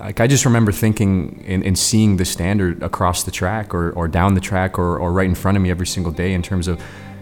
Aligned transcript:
like 0.00 0.20
I 0.20 0.26
just 0.26 0.44
remember 0.44 0.72
thinking 0.72 1.44
and, 1.46 1.64
and, 1.64 1.78
seeing 1.78 2.18
the 2.18 2.24
standard 2.24 2.82
across 2.82 3.24
the 3.24 3.30
track 3.30 3.74
or, 3.74 3.90
or 3.92 4.06
down 4.06 4.34
the 4.34 4.40
track 4.40 4.78
or, 4.78 4.96
or 4.96 5.12
right 5.12 5.28
in 5.28 5.34
front 5.34 5.56
of 5.56 5.62
me 5.62 5.70
every 5.70 5.86
single 5.86 6.12
day 6.12 6.34
in 6.34 6.42
terms 6.42 6.68
of 6.68 6.80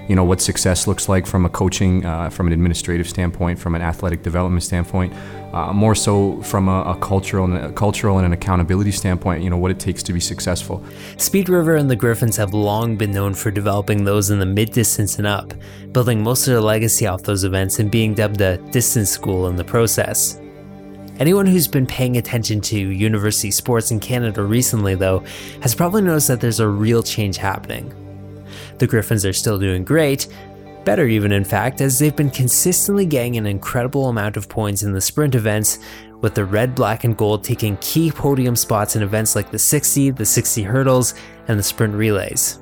you 0.09 0.15
know 0.15 0.25
what 0.25 0.41
success 0.41 0.87
looks 0.87 1.09
like 1.09 1.27
from 1.27 1.45
a 1.45 1.49
coaching, 1.49 2.05
uh, 2.05 2.31
from 2.31 2.47
an 2.47 2.53
administrative 2.53 3.09
standpoint, 3.09 3.59
from 3.59 3.75
an 3.75 3.83
athletic 3.83 4.23
development 4.23 4.63
standpoint, 4.63 5.13
uh, 5.53 5.73
more 5.73 5.97
so 5.97 6.41
from 6.43 6.69
a, 6.69 6.83
a, 6.83 6.97
cultural 6.99 7.45
and 7.45 7.57
a 7.57 7.73
cultural 7.73 8.19
and 8.19 8.27
an 8.27 8.33
accountability 8.33 8.93
standpoint. 8.93 9.43
You 9.43 9.51
know 9.51 9.57
what 9.57 9.73
it 9.73 9.81
takes 9.81 10.05
to 10.05 10.13
be 10.13 10.21
successful. 10.21 10.85
Speed 11.17 11.49
River 11.49 11.75
and 11.75 11.91
the 11.91 11.97
Griffins 11.97 12.37
have 12.37 12.55
long 12.55 12.97
been 12.97 13.11
known 13.11 13.35
for 13.35 13.51
developing 13.51 14.05
those 14.05 14.31
in 14.31 14.39
the 14.39 14.47
mid 14.47 14.71
distance 14.71 15.19
and 15.19 15.27
up, 15.27 15.53
building 15.91 16.23
most 16.23 16.47
of 16.47 16.53
their 16.53 16.61
legacy 16.61 17.07
off 17.07 17.23
those 17.23 17.43
events 17.43 17.81
and 17.81 17.91
being 17.91 18.15
dubbed 18.15 18.41
a 18.41 18.59
distance 18.71 19.11
school 19.11 19.49
in 19.49 19.57
the 19.57 19.65
process. 19.65 20.41
Anyone 21.19 21.47
who's 21.47 21.67
been 21.67 21.87
paying 21.87 22.19
attention 22.19 22.61
to 22.63 22.79
university 22.79 23.51
sports 23.51 23.91
in 23.91 24.01
Canada 24.01 24.43
recently, 24.43 24.95
though, 24.95 25.21
has 25.63 25.75
probably 25.75 26.03
noticed 26.03 26.29
that 26.29 26.43
there's 26.43 26.61
a 26.61 26.69
real 26.69 27.03
change 27.03 27.39
happening. 27.39 27.91
The 28.79 28.87
Griffins 28.87 29.25
are 29.25 29.33
still 29.33 29.59
doing 29.59 29.83
great, 29.83 30.29
better 30.85 31.07
even 31.07 31.33
in 31.33 31.43
fact, 31.43 31.81
as 31.81 31.99
they've 31.99 32.15
been 32.15 32.31
consistently 32.31 33.07
getting 33.07 33.39
an 33.39 33.47
incredible 33.47 34.11
amount 34.11 34.37
of 34.37 34.51
points 34.51 34.83
in 34.83 34.93
the 34.93 35.01
sprint 35.01 35.35
events, 35.35 35.79
with 36.21 36.35
the 36.35 36.45
red, 36.45 36.75
black, 36.75 37.05
and 37.05 37.17
gold 37.17 37.43
taking 37.43 37.79
key 37.79 38.11
podium 38.11 38.55
spots 38.55 38.95
in 38.95 39.03
events 39.03 39.35
like 39.35 39.51
the 39.51 39.59
60, 39.59 40.11
the 40.11 40.25
60 40.25 40.63
hurdles, 40.65 41.15
and 41.49 41.59
the 41.59 41.63
sprint 41.63 41.95
relays. 41.95 42.61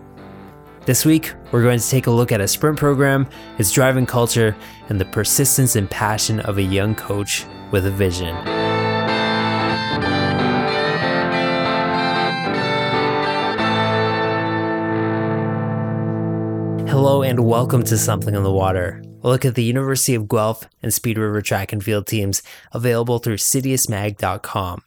This 0.86 1.06
week, 1.06 1.32
we're 1.50 1.62
going 1.62 1.78
to 1.78 1.88
take 1.88 2.08
a 2.08 2.10
look 2.10 2.30
at 2.30 2.42
a 2.42 2.46
sprint 2.46 2.78
program, 2.78 3.26
its 3.56 3.72
driving 3.72 4.04
culture, 4.04 4.54
and 4.90 5.00
the 5.00 5.06
persistence 5.06 5.76
and 5.76 5.90
passion 5.90 6.40
of 6.40 6.58
a 6.58 6.62
young 6.62 6.94
coach 6.94 7.46
with 7.70 7.86
a 7.86 7.90
vision. 7.90 8.34
Hello 16.86 17.22
and 17.22 17.46
welcome 17.46 17.82
to 17.84 17.96
Something 17.96 18.36
on 18.36 18.42
the 18.42 18.52
Water. 18.52 19.02
A 19.22 19.28
look 19.28 19.46
at 19.46 19.54
the 19.54 19.64
University 19.64 20.14
of 20.14 20.28
Guelph 20.28 20.68
and 20.82 20.92
Speed 20.92 21.16
River 21.16 21.40
track 21.40 21.72
and 21.72 21.82
field 21.82 22.06
teams 22.06 22.42
available 22.72 23.20
through 23.20 23.38
CITIUSMag.com. 23.38 24.82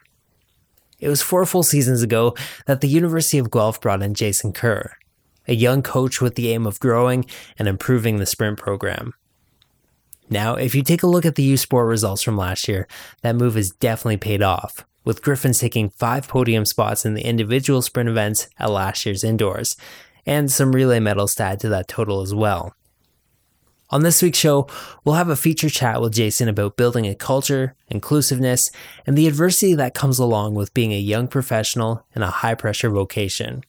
It 1.00 1.10
was 1.10 1.24
four 1.24 1.44
full 1.48 1.64
seasons 1.64 2.04
ago 2.04 2.36
that 2.68 2.82
the 2.82 2.88
University 2.88 3.40
of 3.40 3.50
Guelph 3.50 3.82
brought 3.82 4.04
in 4.04 4.14
Jason 4.14 4.54
Kerr, 4.54 4.97
a 5.48 5.56
young 5.56 5.82
coach 5.82 6.22
with 6.22 6.36
the 6.36 6.52
aim 6.52 6.66
of 6.66 6.80
growing 6.80 7.26
and 7.58 7.68
improving 7.68 8.18
the 8.18 8.26
sprint 8.26 8.58
program. 8.58 9.14
Now, 10.30 10.56
if 10.56 10.76
you 10.76 10.84
take 10.84 11.04
a 11.04 11.08
look 11.08 11.26
at 11.26 11.36
the 11.36 11.44
U 11.44 11.58
Sport 11.58 11.88
results 11.88 12.22
from 12.22 12.36
last 12.38 12.68
year, 12.68 12.88
that 13.22 13.36
move 13.36 13.56
has 13.56 13.72
definitely 13.72 14.18
paid 14.18 14.42
off, 14.42 14.86
with 15.06 15.22
Griffins 15.22 15.60
taking 15.60 15.90
five 15.90 16.28
podium 16.28 16.66
spots 16.66 17.06
in 17.06 17.14
the 17.14 17.24
individual 17.24 17.82
sprint 17.82 18.10
events 18.10 18.50
at 18.60 18.70
last 18.70 19.06
year's 19.06 19.24
indoors, 19.24 19.78
and 20.26 20.52
some 20.52 20.74
relay 20.74 21.00
medals 21.00 21.34
to 21.36 21.44
add 21.44 21.60
to 21.62 21.70
that 21.70 21.88
total 21.88 22.22
as 22.22 22.36
well. 22.36 22.76
On 23.90 24.04
this 24.04 24.22
week's 24.22 24.38
show, 24.38 24.68
we'll 25.06 25.16
have 25.16 25.30
a 25.30 25.38
feature 25.38 25.70
chat 25.70 26.02
with 26.02 26.14
Jason 26.14 26.50
about 26.50 26.76
building 26.76 27.06
a 27.06 27.16
culture, 27.16 27.74
inclusiveness, 27.88 28.70
and 29.06 29.18
the 29.18 29.28
adversity 29.28 29.76
that 29.76 29.94
comes 29.94 30.20
along 30.20 30.56
with 30.56 30.74
being 30.74 30.92
a 30.92 31.00
young 31.00 31.30
professional 31.30 32.06
in 32.14 32.22
a 32.22 32.30
high 32.30 32.56
pressure 32.56 32.90
vocation. 32.90 33.64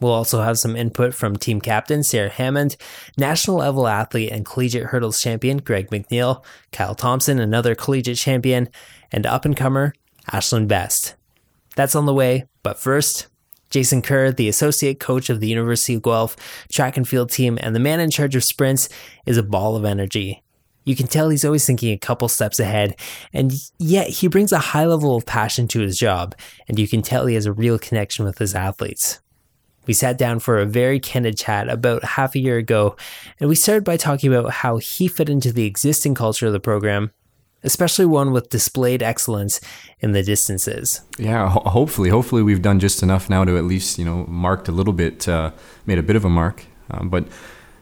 We'll 0.00 0.12
also 0.12 0.42
have 0.42 0.58
some 0.58 0.76
input 0.76 1.14
from 1.14 1.36
team 1.36 1.60
captain 1.60 2.02
Sarah 2.02 2.28
Hammond, 2.28 2.76
national 3.16 3.58
level 3.58 3.86
athlete 3.86 4.32
and 4.32 4.44
collegiate 4.44 4.86
hurdles 4.86 5.20
champion 5.20 5.58
Greg 5.58 5.90
McNeil, 5.90 6.44
Kyle 6.72 6.94
Thompson, 6.94 7.38
another 7.38 7.74
collegiate 7.74 8.18
champion, 8.18 8.68
and 9.12 9.26
up 9.26 9.44
and 9.44 9.56
comer 9.56 9.94
Ashlyn 10.30 10.68
Best. 10.68 11.14
That's 11.76 11.94
on 11.94 12.06
the 12.06 12.14
way, 12.14 12.46
but 12.62 12.78
first, 12.78 13.28
Jason 13.70 14.02
Kerr, 14.02 14.30
the 14.30 14.48
associate 14.48 15.00
coach 15.00 15.28
of 15.28 15.40
the 15.40 15.48
University 15.48 15.94
of 15.94 16.02
Guelph 16.02 16.36
track 16.70 16.96
and 16.96 17.08
field 17.08 17.30
team 17.30 17.58
and 17.60 17.74
the 17.74 17.80
man 17.80 17.98
in 17.98 18.10
charge 18.10 18.36
of 18.36 18.44
sprints, 18.44 18.88
is 19.26 19.36
a 19.36 19.42
ball 19.42 19.74
of 19.74 19.84
energy. 19.84 20.42
You 20.84 20.94
can 20.94 21.06
tell 21.06 21.30
he's 21.30 21.44
always 21.44 21.66
thinking 21.66 21.92
a 21.92 21.98
couple 21.98 22.28
steps 22.28 22.60
ahead, 22.60 22.94
and 23.32 23.52
yet 23.78 24.08
he 24.08 24.28
brings 24.28 24.52
a 24.52 24.58
high 24.58 24.84
level 24.84 25.16
of 25.16 25.24
passion 25.24 25.66
to 25.68 25.80
his 25.80 25.98
job, 25.98 26.34
and 26.68 26.78
you 26.78 26.86
can 26.86 27.02
tell 27.02 27.26
he 27.26 27.34
has 27.34 27.46
a 27.46 27.52
real 27.52 27.78
connection 27.78 28.24
with 28.24 28.38
his 28.38 28.54
athletes. 28.54 29.20
We 29.86 29.92
sat 29.92 30.18
down 30.18 30.40
for 30.40 30.58
a 30.58 30.66
very 30.66 31.00
candid 31.00 31.36
chat 31.36 31.68
about 31.68 32.04
half 32.04 32.34
a 32.34 32.38
year 32.38 32.58
ago, 32.58 32.96
and 33.38 33.48
we 33.48 33.54
started 33.54 33.84
by 33.84 33.96
talking 33.96 34.32
about 34.32 34.50
how 34.50 34.78
he 34.78 35.08
fit 35.08 35.28
into 35.28 35.52
the 35.52 35.66
existing 35.66 36.14
culture 36.14 36.46
of 36.46 36.52
the 36.52 36.60
program 36.60 37.10
especially 37.64 38.04
one 38.04 38.30
with 38.30 38.50
displayed 38.50 39.02
excellence 39.02 39.60
in 40.00 40.12
the 40.12 40.22
distances. 40.22 41.00
Yeah, 41.18 41.48
ho- 41.48 41.68
hopefully, 41.68 42.10
hopefully 42.10 42.42
we've 42.42 42.62
done 42.62 42.78
just 42.78 43.02
enough 43.02 43.28
now 43.28 43.44
to 43.44 43.56
at 43.56 43.64
least 43.64 43.98
you 43.98 44.04
know 44.04 44.26
marked 44.26 44.68
a 44.68 44.72
little 44.72 44.92
bit, 44.92 45.26
uh, 45.26 45.50
made 45.86 45.98
a 45.98 46.02
bit 46.02 46.14
of 46.14 46.24
a 46.24 46.28
mark. 46.30 46.64
Um, 46.90 47.08
but 47.08 47.26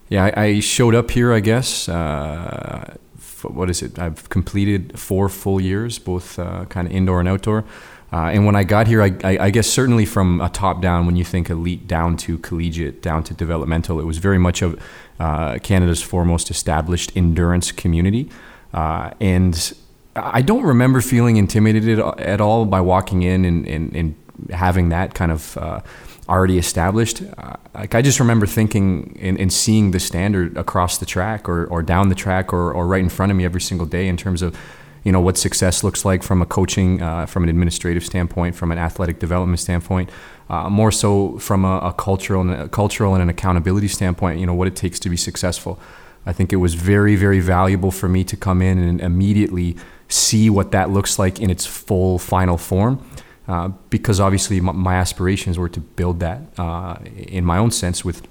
yeah, 0.09 0.31
I, 0.37 0.43
I, 0.43 0.61
showed 0.61 0.95
up 0.95 1.11
here, 1.11 1.33
I 1.33 1.41
guess. 1.41 1.89
Uh, 1.89 2.97
what 3.43 3.69
is 3.69 3.83
it? 3.83 3.99
I've 3.99 4.29
completed 4.29 4.99
four 4.99 5.29
full 5.29 5.61
years, 5.61 5.99
both 5.99 6.39
uh, 6.39 6.65
kind 6.67 6.87
of 6.87 6.95
indoor 6.95 7.19
and 7.19 7.29
outdoor. 7.29 7.65
Uh, 8.13 8.27
and 8.27 8.45
when 8.45 8.55
I 8.55 8.63
got 8.63 8.87
here, 8.87 9.03
I, 9.03 9.15
I, 9.25 9.39
I, 9.47 9.51
guess 9.51 9.67
certainly 9.67 10.05
from 10.05 10.43
a 10.43 10.51
top 10.51 10.83
down, 10.83 11.07
when 11.07 11.17
you 11.17 11.25
think 11.25 11.49
elite 11.49 11.89
down 11.89 12.19
to 12.19 12.37
collegiate, 12.39 13.01
down 13.01 13.25
to 13.25 13.33
developmental, 13.35 13.99
it 14.01 14.05
was 14.05 14.19
very 14.19 14.37
much 14.37 14.61
of 14.61 14.79
uh, 15.19 15.59
Canada's 15.63 16.03
foremost 16.03 16.51
established 16.51 17.17
endurance 17.17 17.73
community. 17.73 18.29
Uh, 18.75 19.13
and 19.19 19.73
I 20.15 20.43
don't 20.43 20.63
remember 20.63 21.01
feeling 21.01 21.37
intimidated 21.37 21.99
at 22.01 22.41
all 22.41 22.67
by 22.67 22.83
walking 22.83 23.23
in 23.23 23.47
and, 23.47 23.67
and, 23.67 23.97
and 23.97 24.15
having 24.51 24.91
that 24.91 25.15
kind 25.15 25.33
of 25.33 25.57
uh, 25.57 25.81
already 26.29 26.59
established. 26.59 27.23
Uh, 27.39 27.55
like 27.75 27.95
I 27.95 28.03
just 28.03 28.21
remember 28.21 28.47
thinking 28.47 29.17
and, 29.21 29.39
and, 29.39 29.53
seeing 29.53 29.91
the 29.91 30.01
standard 30.01 30.57
across 30.57 30.99
the 30.99 31.07
track 31.07 31.49
or, 31.49 31.67
or 31.67 31.83
down 31.83 32.09
the 32.09 32.15
track 32.15 32.53
or, 32.53 32.73
or 32.73 32.87
right 32.87 33.03
in 33.03 33.09
front 33.09 33.33
of 33.33 33.39
me 33.39 33.45
every 33.45 33.61
single 33.61 33.87
day 33.87 34.09
in 34.09 34.17
terms 34.17 34.43
of 34.43 34.57
you 35.05 35.13
know 35.13 35.21
what 35.21 35.37
success 35.37 35.83
looks 35.83 36.05
like 36.05 36.23
from 36.23 36.43
a 36.43 36.47
coaching, 36.47 37.03
uh, 37.03 37.27
from 37.27 37.43
an 37.43 37.49
administrative 37.49 38.05
standpoint, 38.05 38.55
from 38.55 38.71
an 38.71 38.79
athletic 38.79 39.19
development 39.19 39.61
standpoint, 39.61 40.11
uh, 40.49 40.69
more 40.69 40.93
so 40.93 41.39
from 41.39 41.65
a, 41.65 41.79
a 41.79 41.93
cultural 41.93 42.41
and 42.43 42.53
a 42.53 42.69
cultural 42.69 43.15
and 43.15 43.23
an 43.23 43.29
accountability 43.29 43.89
standpoint. 43.89 44.39
You 44.39 44.47
know 44.47 44.55
what 44.55 44.69
it 44.69 44.77
takes 44.77 44.99
to 45.01 45.11
be 45.11 45.17
successful. 45.17 45.79
I 46.25 46.33
think 46.33 46.53
it 46.53 46.57
was 46.57 46.75
very, 46.75 47.17
very 47.17 47.41
valuable 47.41 47.91
for 47.91 48.09
me 48.09 48.23
to 48.25 48.37
come 48.37 48.63
in 48.63 48.79
and 48.79 49.01
immediately 49.01 49.77
see 50.09 50.49
what 50.51 50.71
that 50.71 50.91
looks 50.91 51.19
like 51.19 51.41
in 51.41 51.51
its 51.51 51.67
full 51.67 52.19
final 52.19 52.57
form. 52.57 53.05
Uh, 53.49 53.69
because 53.91 54.21
obviously 54.21 54.61
my, 54.61 54.71
my, 54.71 54.95
aspirations 54.95 55.59
were 55.59 55.69
to 55.69 55.81
build 55.81 56.21
that 56.21 56.41
uh, 56.59 56.97
in 57.17 57.45
my 57.45 57.59
own 57.59 57.73
sense 57.73 58.05
with 58.05 58.23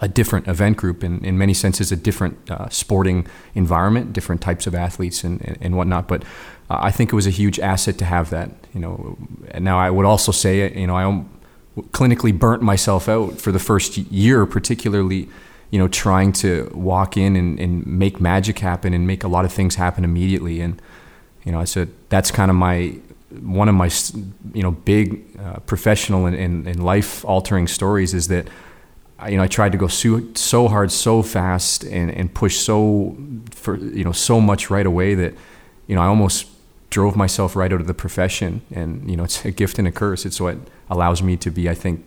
a 0.00 0.08
different 0.08 0.48
event 0.48 0.76
group. 0.76 1.02
In, 1.02 1.24
in 1.24 1.38
many 1.38 1.54
senses 1.54 1.92
a 1.92 1.96
different 1.96 2.50
uh, 2.50 2.68
sporting 2.68 3.26
environment 3.54 4.12
different 4.12 4.40
types 4.40 4.66
of 4.66 4.74
athletes 4.74 5.24
and, 5.24 5.40
and, 5.42 5.58
and 5.60 5.76
whatnot. 5.76 6.08
But 6.08 6.22
uh, 6.70 6.78
I 6.80 6.90
think 6.90 7.12
it 7.12 7.16
was 7.16 7.26
a 7.26 7.30
huge 7.30 7.58
asset 7.60 7.98
to 7.98 8.04
have 8.04 8.30
that 8.30 8.50
you 8.74 8.80
know. 8.80 9.16
Now 9.58 9.78
I 9.78 9.90
would 9.90 10.06
also 10.06 10.32
say 10.32 10.72
you 10.78 10.86
know 10.86 10.96
I 10.96 11.24
clinically 11.90 12.36
burnt 12.36 12.62
myself 12.62 13.08
out 13.08 13.40
for 13.40 13.52
the 13.52 13.60
first 13.60 13.96
year 13.96 14.46
particularly 14.46 15.28
you 15.70 15.78
know, 15.78 15.88
trying 15.88 16.32
to 16.32 16.70
walk 16.74 17.16
in 17.16 17.36
and, 17.36 17.60
and 17.60 17.86
make 17.86 18.20
magic 18.20 18.58
happen 18.60 18.94
and 18.94 19.06
make 19.06 19.22
a 19.22 19.28
lot 19.28 19.44
of 19.44 19.52
things 19.52 19.74
happen 19.74 20.04
immediately. 20.04 20.60
And, 20.60 20.80
you 21.44 21.52
know, 21.52 21.60
I 21.60 21.64
said, 21.64 21.90
that's 22.08 22.30
kind 22.30 22.50
of 22.50 22.56
my, 22.56 22.96
one 23.42 23.68
of 23.68 23.74
my, 23.74 23.90
you 24.54 24.62
know, 24.62 24.70
big 24.70 25.24
uh, 25.38 25.58
professional 25.60 26.24
and, 26.24 26.34
and, 26.34 26.66
and 26.66 26.82
life 26.82 27.24
altering 27.24 27.66
stories 27.66 28.14
is 28.14 28.28
that, 28.28 28.48
you 29.26 29.36
know, 29.36 29.42
I 29.42 29.48
tried 29.48 29.72
to 29.72 29.78
go 29.78 29.88
so, 29.88 30.22
so 30.34 30.68
hard, 30.68 30.92
so 30.92 31.22
fast 31.22 31.82
and, 31.84 32.10
and 32.10 32.32
push 32.32 32.58
so, 32.58 33.16
for, 33.50 33.76
you 33.76 34.04
know, 34.04 34.12
so 34.12 34.40
much 34.40 34.70
right 34.70 34.86
away 34.86 35.14
that, 35.14 35.34
you 35.86 35.96
know, 35.96 36.02
I 36.02 36.06
almost 36.06 36.46
drove 36.90 37.16
myself 37.16 37.56
right 37.56 37.72
out 37.72 37.80
of 37.80 37.86
the 37.86 37.94
profession. 37.94 38.62
And, 38.72 39.10
you 39.10 39.16
know, 39.16 39.24
it's 39.24 39.44
a 39.44 39.50
gift 39.50 39.78
and 39.78 39.88
a 39.88 39.92
curse. 39.92 40.24
It's 40.24 40.40
what 40.40 40.56
allows 40.88 41.22
me 41.22 41.36
to 41.38 41.50
be, 41.50 41.68
I 41.68 41.74
think, 41.74 42.04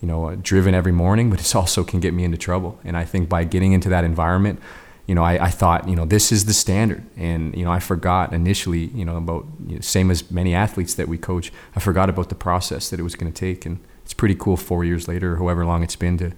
you 0.00 0.08
know, 0.08 0.34
driven 0.36 0.74
every 0.74 0.92
morning, 0.92 1.28
but 1.28 1.40
it 1.40 1.54
also 1.54 1.84
can 1.84 2.00
get 2.00 2.14
me 2.14 2.24
into 2.24 2.38
trouble. 2.38 2.78
And 2.82 2.96
I 2.96 3.04
think 3.04 3.28
by 3.28 3.44
getting 3.44 3.72
into 3.72 3.88
that 3.90 4.04
environment, 4.04 4.60
you 5.06 5.14
know, 5.14 5.24
I, 5.24 5.46
I 5.46 5.50
thought, 5.50 5.88
you 5.88 5.96
know, 5.96 6.04
this 6.04 6.30
is 6.30 6.44
the 6.44 6.52
standard. 6.52 7.02
And, 7.16 7.54
you 7.56 7.64
know, 7.64 7.72
I 7.72 7.80
forgot 7.80 8.32
initially, 8.32 8.86
you 8.88 9.04
know, 9.04 9.16
about, 9.16 9.46
you 9.66 9.76
know, 9.76 9.80
same 9.80 10.10
as 10.10 10.30
many 10.30 10.54
athletes 10.54 10.94
that 10.94 11.08
we 11.08 11.18
coach, 11.18 11.52
I 11.74 11.80
forgot 11.80 12.08
about 12.08 12.28
the 12.28 12.34
process 12.34 12.90
that 12.90 13.00
it 13.00 13.02
was 13.02 13.14
going 13.14 13.32
to 13.32 13.38
take. 13.38 13.66
And 13.66 13.80
it's 14.08 14.14
pretty 14.14 14.34
cool 14.34 14.56
four 14.56 14.84
years 14.84 15.06
later, 15.06 15.36
however 15.36 15.66
long 15.66 15.82
it's 15.82 15.94
been 15.94 16.16
to 16.16 16.32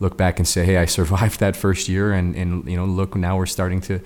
look 0.00 0.18
back 0.18 0.38
and 0.38 0.46
say, 0.46 0.66
hey, 0.66 0.76
I 0.76 0.84
survived 0.98 1.40
that 1.40 1.56
first 1.56 1.88
year. 1.88 2.12
And, 2.12 2.36
and 2.36 2.68
you 2.70 2.76
know, 2.76 2.84
look, 2.84 3.16
now 3.16 3.38
we're 3.38 3.46
starting 3.46 3.80
to, 3.82 4.02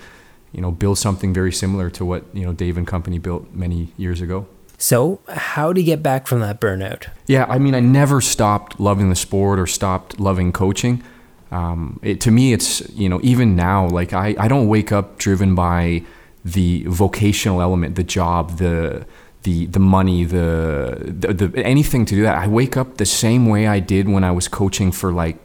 you 0.53 0.61
know, 0.61 0.71
build 0.71 0.97
something 0.97 1.35
very 1.35 1.51
similar 1.51 1.91
to 1.91 2.05
what, 2.05 2.25
you 2.33 2.45
know, 2.47 2.53
Dave 2.53 2.79
and 2.79 2.87
company 2.87 3.19
built 3.19 3.53
many 3.53 3.93
years 3.97 4.21
ago. 4.21 4.47
So, 4.79 5.21
how 5.27 5.73
do 5.73 5.81
you 5.81 5.85
get 5.85 6.05
back 6.05 6.29
from 6.29 6.39
that 6.39 6.61
burnout? 6.61 7.09
Yeah, 7.27 7.47
I 7.49 7.59
mean, 7.59 7.75
I 7.75 7.81
never 7.81 8.21
stopped 8.21 8.79
loving 8.79 9.11
the 9.11 9.17
sport 9.17 9.59
or 9.59 9.67
stopped 9.67 10.21
loving 10.21 10.53
coaching. 10.53 11.03
Um, 11.51 11.99
it, 12.05 12.21
to 12.21 12.31
me, 12.31 12.53
it's, 12.53 12.89
you 12.91 13.09
know, 13.09 13.19
even 13.25 13.57
now, 13.57 13.89
like 13.89 14.13
I, 14.13 14.37
I 14.39 14.47
don't 14.47 14.69
wake 14.69 14.93
up 14.93 15.19
driven 15.19 15.57
by 15.57 16.05
the 16.45 16.85
vocational 16.87 17.61
element, 17.61 17.97
the 17.97 18.05
job, 18.05 18.59
the, 18.59 19.05
the 19.43 19.67
the 19.67 19.79
money, 19.79 20.25
the, 20.25 20.99
the, 21.01 21.33
the 21.33 21.65
anything 21.65 22.05
to 22.07 22.15
do 22.15 22.23
that. 22.23 22.37
I 22.37 22.47
wake 22.47 22.77
up 22.77 22.99
the 22.99 23.07
same 23.07 23.47
way 23.47 23.67
I 23.67 23.81
did 23.81 24.09
when 24.09 24.25
I 24.25 24.33
was 24.33 24.49
coaching 24.49 24.93
for 24.93 25.13
like 25.13 25.39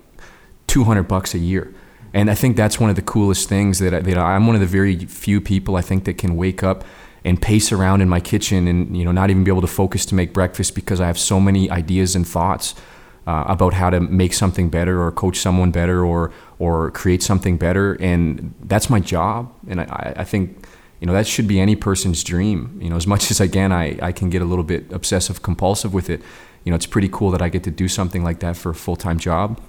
200 0.68 1.04
bucks 1.04 1.34
a 1.34 1.40
year. 1.40 1.74
And 2.14 2.32
I 2.32 2.36
think 2.36 2.56
that's 2.56 2.80
one 2.80 2.90
of 2.90 2.96
the 2.96 3.02
coolest 3.02 3.50
things 3.50 3.80
that, 3.80 3.94
I, 3.94 4.00
that 4.00 4.18
I'm 4.18 4.48
one 4.48 4.56
of 4.56 4.62
the 4.62 4.68
very 4.68 5.06
few 5.06 5.42
people 5.42 5.76
I 5.76 5.82
think 5.82 6.06
that 6.06 6.18
can 6.18 6.38
wake 6.38 6.64
up 6.64 6.86
and 7.26 7.42
pace 7.42 7.72
around 7.72 8.02
in 8.02 8.08
my 8.08 8.20
kitchen 8.20 8.68
and 8.68 8.96
you 8.96 9.04
know 9.04 9.12
not 9.12 9.30
even 9.30 9.44
be 9.44 9.52
able 9.52 9.62
to 9.62 9.68
focus 9.68 10.06
to 10.06 10.16
make 10.16 10.32
breakfast 10.32 10.76
because 10.76 11.02
I 11.02 11.08
have 11.08 11.18
so 11.18 11.40
many 11.40 11.70
ideas 11.70 12.16
and 12.16 12.26
thoughts 12.26 12.76
uh, 13.28 13.44
about 13.48 13.74
how 13.74 13.90
to 13.90 14.00
make 14.00 14.34
something 14.34 14.70
better 14.70 15.02
or 15.02 15.12
coach 15.12 15.38
someone 15.40 15.72
better 15.72 16.06
or 16.06 16.32
or 16.60 16.92
create 16.92 17.24
something 17.24 17.58
better 17.58 17.96
and 17.96 18.54
that's 18.62 18.90
my 18.90 19.00
job 19.00 19.52
and 19.68 19.82
I, 19.82 20.14
I 20.18 20.24
think 20.24 20.68
you 21.00 21.08
know 21.08 21.14
that 21.14 21.28
should 21.28 21.48
be 21.48 21.60
any 21.60 21.76
person's 21.76 22.24
dream. 22.24 22.78
You 22.82 22.90
know 22.90 22.96
as 22.96 23.08
much 23.08 23.32
as 23.32 23.40
again 23.40 23.72
I, 23.72 23.98
I 24.02 24.12
can 24.12 24.30
get 24.30 24.42
a 24.42 24.46
little 24.46 24.64
bit 24.64 24.92
obsessive 24.92 25.42
compulsive 25.42 25.94
with 25.94 26.10
it 26.10 26.22
you 26.66 26.72
know 26.72 26.76
it's 26.76 26.88
pretty 26.88 27.10
cool 27.10 27.32
that 27.32 27.42
I 27.42 27.48
get 27.48 27.64
to 27.64 27.72
do 27.72 27.88
something 27.88 28.24
like 28.24 28.40
that 28.40 28.58
for 28.58 28.72
a 28.72 28.76
full-time 28.76 29.20
job. 29.20 29.62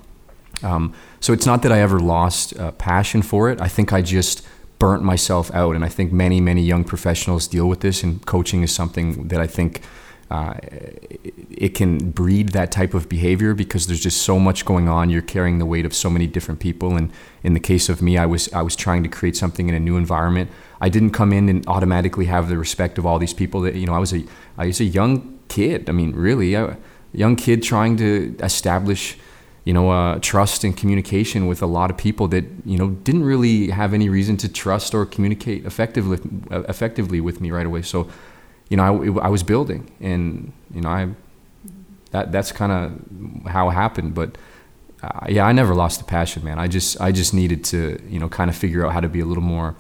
Um, 0.63 0.95
so 1.21 1.33
it's 1.33 1.47
not 1.47 1.63
that 1.63 1.71
I 1.71 1.81
ever 1.81 2.01
lost 2.01 2.59
uh, 2.59 2.73
passion 2.73 3.21
for 3.21 3.51
it. 3.51 3.61
I 3.61 3.69
think 3.69 3.93
I 3.93 4.01
just 4.01 4.47
burnt 4.79 5.03
myself 5.03 5.55
out 5.55 5.75
and 5.75 5.85
I 5.85 5.89
think 5.89 6.13
many 6.13 6.41
many 6.41 6.63
young 6.63 6.85
professionals 6.85 7.47
deal 7.47 7.67
with 7.67 7.81
this 7.81 8.03
and 8.03 8.25
coaching 8.27 8.63
is 8.63 8.75
something 8.75 9.29
that 9.29 9.41
I 9.41 9.47
think 9.47 9.83
uh, 10.31 10.55
it 10.63 11.75
can 11.75 12.11
breed 12.11 12.49
that 12.51 12.73
type 12.73 12.95
of 12.95 13.09
behavior 13.09 13.55
because 13.55 13.87
there's 13.87 14.01
just 14.01 14.23
so 14.23 14.39
much 14.39 14.65
going 14.65 14.89
on. 14.89 15.09
You're 15.09 15.23
carrying 15.23 15.59
the 15.59 15.67
weight 15.67 15.87
of 15.87 15.95
so 15.95 16.11
many 16.11 16.27
different 16.27 16.59
people. 16.59 16.97
And 16.97 17.13
in 17.45 17.55
the 17.55 17.61
case 17.61 17.89
of 17.89 18.03
me, 18.03 18.19
I 18.19 18.27
was 18.27 18.53
I 18.53 18.63
was 18.63 18.75
trying 18.75 19.05
to 19.05 19.09
create 19.09 19.37
something 19.37 19.69
in 19.69 19.75
a 19.75 19.81
new 19.81 19.97
environment. 19.97 20.51
I 20.81 20.89
didn't 20.89 21.11
come 21.11 21.33
in 21.33 21.49
and 21.49 21.67
automatically 21.69 22.27
have 22.27 22.49
the 22.49 22.59
respect 22.59 22.99
of 22.99 23.07
all 23.07 23.19
these 23.19 23.35
people. 23.35 23.61
That 23.61 23.77
you 23.77 23.87
know, 23.87 23.95
I 23.95 23.99
was 23.99 24.13
a 24.13 24.25
I 24.59 24.67
was 24.67 24.81
a 24.81 24.85
young 24.85 25.39
kid. 25.49 25.89
I 25.89 25.93
mean, 25.93 26.13
really, 26.13 26.55
a 26.55 26.77
young 27.13 27.37
kid 27.37 27.63
trying 27.63 27.97
to 27.99 28.37
establish 28.41 29.17
you 29.65 29.73
know 29.73 29.91
uh, 29.91 30.19
trust 30.21 30.65
and 30.65 30.77
communication 30.77 31.47
with 31.47 31.63
a 31.63 31.67
lot 31.67 31.91
of 31.91 31.97
people 31.97 32.27
that 32.29 32.45
you 32.65 32.79
know 32.79 32.91
didn't 32.91 33.25
really 33.25 33.71
have 33.71 33.95
any 33.95 34.09
reason 34.09 34.37
to 34.39 34.49
trust 34.49 34.93
or 34.93 35.07
communicate 35.07 35.65
effectively 35.65 36.19
effectively 36.51 37.21
with 37.21 37.41
me 37.41 37.53
right 37.53 37.67
away. 37.67 37.83
So 37.83 38.09
you 38.69 38.77
know, 38.77 38.83
I, 39.21 39.27
I 39.27 39.29
was 39.29 39.43
building, 39.43 39.91
and 40.01 40.53
you 40.75 40.81
know, 40.81 40.89
I 40.89 41.09
that 42.11 42.33
that's 42.33 42.53
kind 42.53 42.73
of 42.73 43.51
how 43.51 43.69
it 43.71 43.73
happened. 43.73 44.15
But 44.15 44.39
uh, 45.03 45.27
yeah, 45.29 45.45
I 45.45 45.53
never 45.53 45.75
lost 45.75 45.99
the 45.99 46.05
passion, 46.05 46.45
man. 46.45 46.59
I 46.59 46.67
just 46.67 47.01
I 47.01 47.13
just 47.13 47.35
needed 47.35 47.65
to 47.65 48.01
you 48.09 48.19
know 48.19 48.29
kind 48.29 48.51
of 48.51 48.57
figure 48.57 48.87
out 48.87 48.93
how 48.93 49.01
to 49.01 49.09
be 49.09 49.21
a 49.21 49.27
little 49.27 49.43
more 49.43 49.77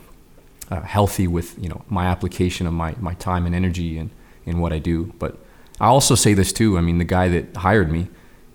uh, 0.71 0.81
healthy 0.83 1.27
with 1.27 1.59
you 1.63 1.69
know 1.69 1.83
my 1.89 2.07
application 2.07 2.67
of 2.67 2.73
my 2.73 2.95
my 3.01 3.15
time 3.15 3.47
and 3.47 3.55
energy 3.55 3.99
and 3.99 4.11
in 4.45 4.59
what 4.59 4.73
I 4.73 4.79
do. 4.79 5.13
But 5.19 5.39
I 5.81 5.87
also 5.87 6.15
say 6.15 6.35
this 6.35 6.53
too. 6.53 6.79
I 6.79 6.81
mean, 6.81 6.99
the 6.99 7.05
guy 7.05 7.29
that 7.29 7.57
hired 7.57 7.91
me 7.91 8.09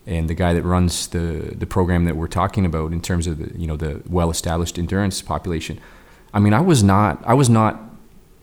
and 0.07 0.29
the 0.29 0.33
guy 0.33 0.53
that 0.53 0.63
runs 0.63 1.07
the 1.07 1.53
the 1.55 1.67
program 1.67 2.05
that 2.05 2.15
we're 2.15 2.27
talking 2.27 2.65
about 2.65 2.91
in 2.91 3.01
terms 3.01 3.27
of 3.27 3.37
the 3.37 3.59
you 3.59 3.67
know 3.67 3.77
the 3.77 4.01
well 4.07 4.29
established 4.29 4.77
endurance 4.77 5.21
population. 5.21 5.79
I 6.33 6.39
mean, 6.39 6.53
I 6.53 6.61
was 6.61 6.83
not 6.83 7.21
I 7.25 7.33
was 7.33 7.49
not 7.49 7.90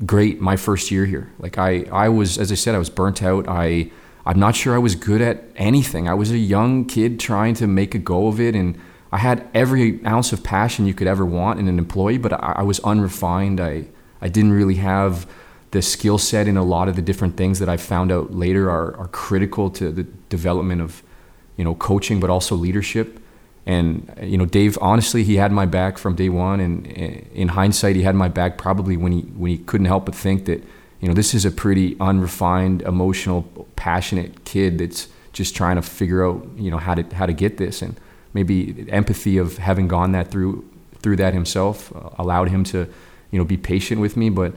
great 0.06 0.40
my 0.40 0.56
first 0.56 0.90
year 0.90 1.06
here. 1.06 1.30
Like 1.38 1.58
I, 1.58 1.84
I 1.90 2.08
was, 2.08 2.38
as 2.38 2.52
I 2.52 2.54
said, 2.54 2.74
I 2.74 2.78
was 2.78 2.90
burnt 2.90 3.22
out. 3.22 3.48
I, 3.48 3.90
I'm 4.24 4.38
not 4.38 4.54
sure 4.54 4.74
I 4.74 4.78
was 4.78 4.94
good 4.94 5.20
at 5.20 5.44
anything. 5.56 6.08
I 6.08 6.14
was 6.14 6.30
a 6.30 6.38
young 6.38 6.84
kid 6.84 7.18
trying 7.18 7.54
to 7.54 7.66
make 7.66 7.94
a 7.94 7.98
go 7.98 8.28
of 8.28 8.40
it, 8.40 8.54
and 8.54 8.78
I 9.10 9.18
had 9.18 9.48
every 9.54 10.04
ounce 10.04 10.32
of 10.32 10.42
passion 10.42 10.86
you 10.86 10.94
could 10.94 11.06
ever 11.06 11.24
want 11.24 11.58
in 11.58 11.66
an 11.66 11.78
employee, 11.78 12.18
but 12.18 12.32
I, 12.32 12.54
I 12.56 12.62
was 12.62 12.78
unrefined. 12.80 13.60
I, 13.60 13.86
I 14.20 14.28
didn't 14.28 14.52
really 14.52 14.76
have 14.76 15.26
the 15.70 15.82
skill 15.82 16.18
set 16.18 16.48
in 16.48 16.56
a 16.56 16.62
lot 16.62 16.88
of 16.88 16.96
the 16.96 17.02
different 17.02 17.36
things 17.36 17.58
that 17.58 17.68
I 17.68 17.76
found 17.76 18.10
out 18.10 18.34
later 18.34 18.70
are, 18.70 18.96
are 18.96 19.08
critical 19.08 19.70
to 19.70 19.90
the 19.90 20.04
development 20.28 20.80
of, 20.80 21.02
you 21.56 21.64
know, 21.64 21.74
coaching, 21.74 22.20
but 22.20 22.30
also 22.30 22.54
leadership. 22.54 23.20
And 23.68 24.10
you 24.22 24.38
know, 24.38 24.46
Dave, 24.46 24.78
honestly, 24.80 25.24
he 25.24 25.36
had 25.36 25.52
my 25.52 25.66
back 25.66 25.98
from 25.98 26.14
day 26.14 26.30
one. 26.30 26.58
And 26.58 26.86
in 26.86 27.48
hindsight, 27.48 27.96
he 27.96 28.02
had 28.02 28.14
my 28.14 28.28
back 28.28 28.56
probably 28.56 28.96
when 28.96 29.12
he 29.12 29.20
when 29.20 29.50
he 29.50 29.58
couldn't 29.58 29.84
help 29.84 30.06
but 30.06 30.14
think 30.14 30.46
that 30.46 30.64
you 31.00 31.06
know 31.06 31.12
this 31.12 31.34
is 31.34 31.44
a 31.44 31.50
pretty 31.50 31.94
unrefined, 32.00 32.80
emotional, 32.80 33.42
passionate 33.76 34.46
kid 34.46 34.78
that's 34.78 35.08
just 35.34 35.54
trying 35.54 35.76
to 35.76 35.82
figure 35.82 36.26
out 36.26 36.48
you 36.56 36.70
know 36.70 36.78
how 36.78 36.94
to 36.94 37.02
how 37.14 37.26
to 37.26 37.34
get 37.34 37.58
this. 37.58 37.82
And 37.82 38.00
maybe 38.32 38.86
empathy 38.88 39.36
of 39.36 39.58
having 39.58 39.86
gone 39.86 40.12
that 40.12 40.30
through 40.30 40.64
through 41.00 41.16
that 41.16 41.34
himself 41.34 41.94
uh, 41.94 42.08
allowed 42.18 42.48
him 42.48 42.64
to 42.64 42.88
you 43.30 43.38
know 43.38 43.44
be 43.44 43.58
patient 43.58 44.00
with 44.00 44.16
me. 44.16 44.30
But 44.30 44.54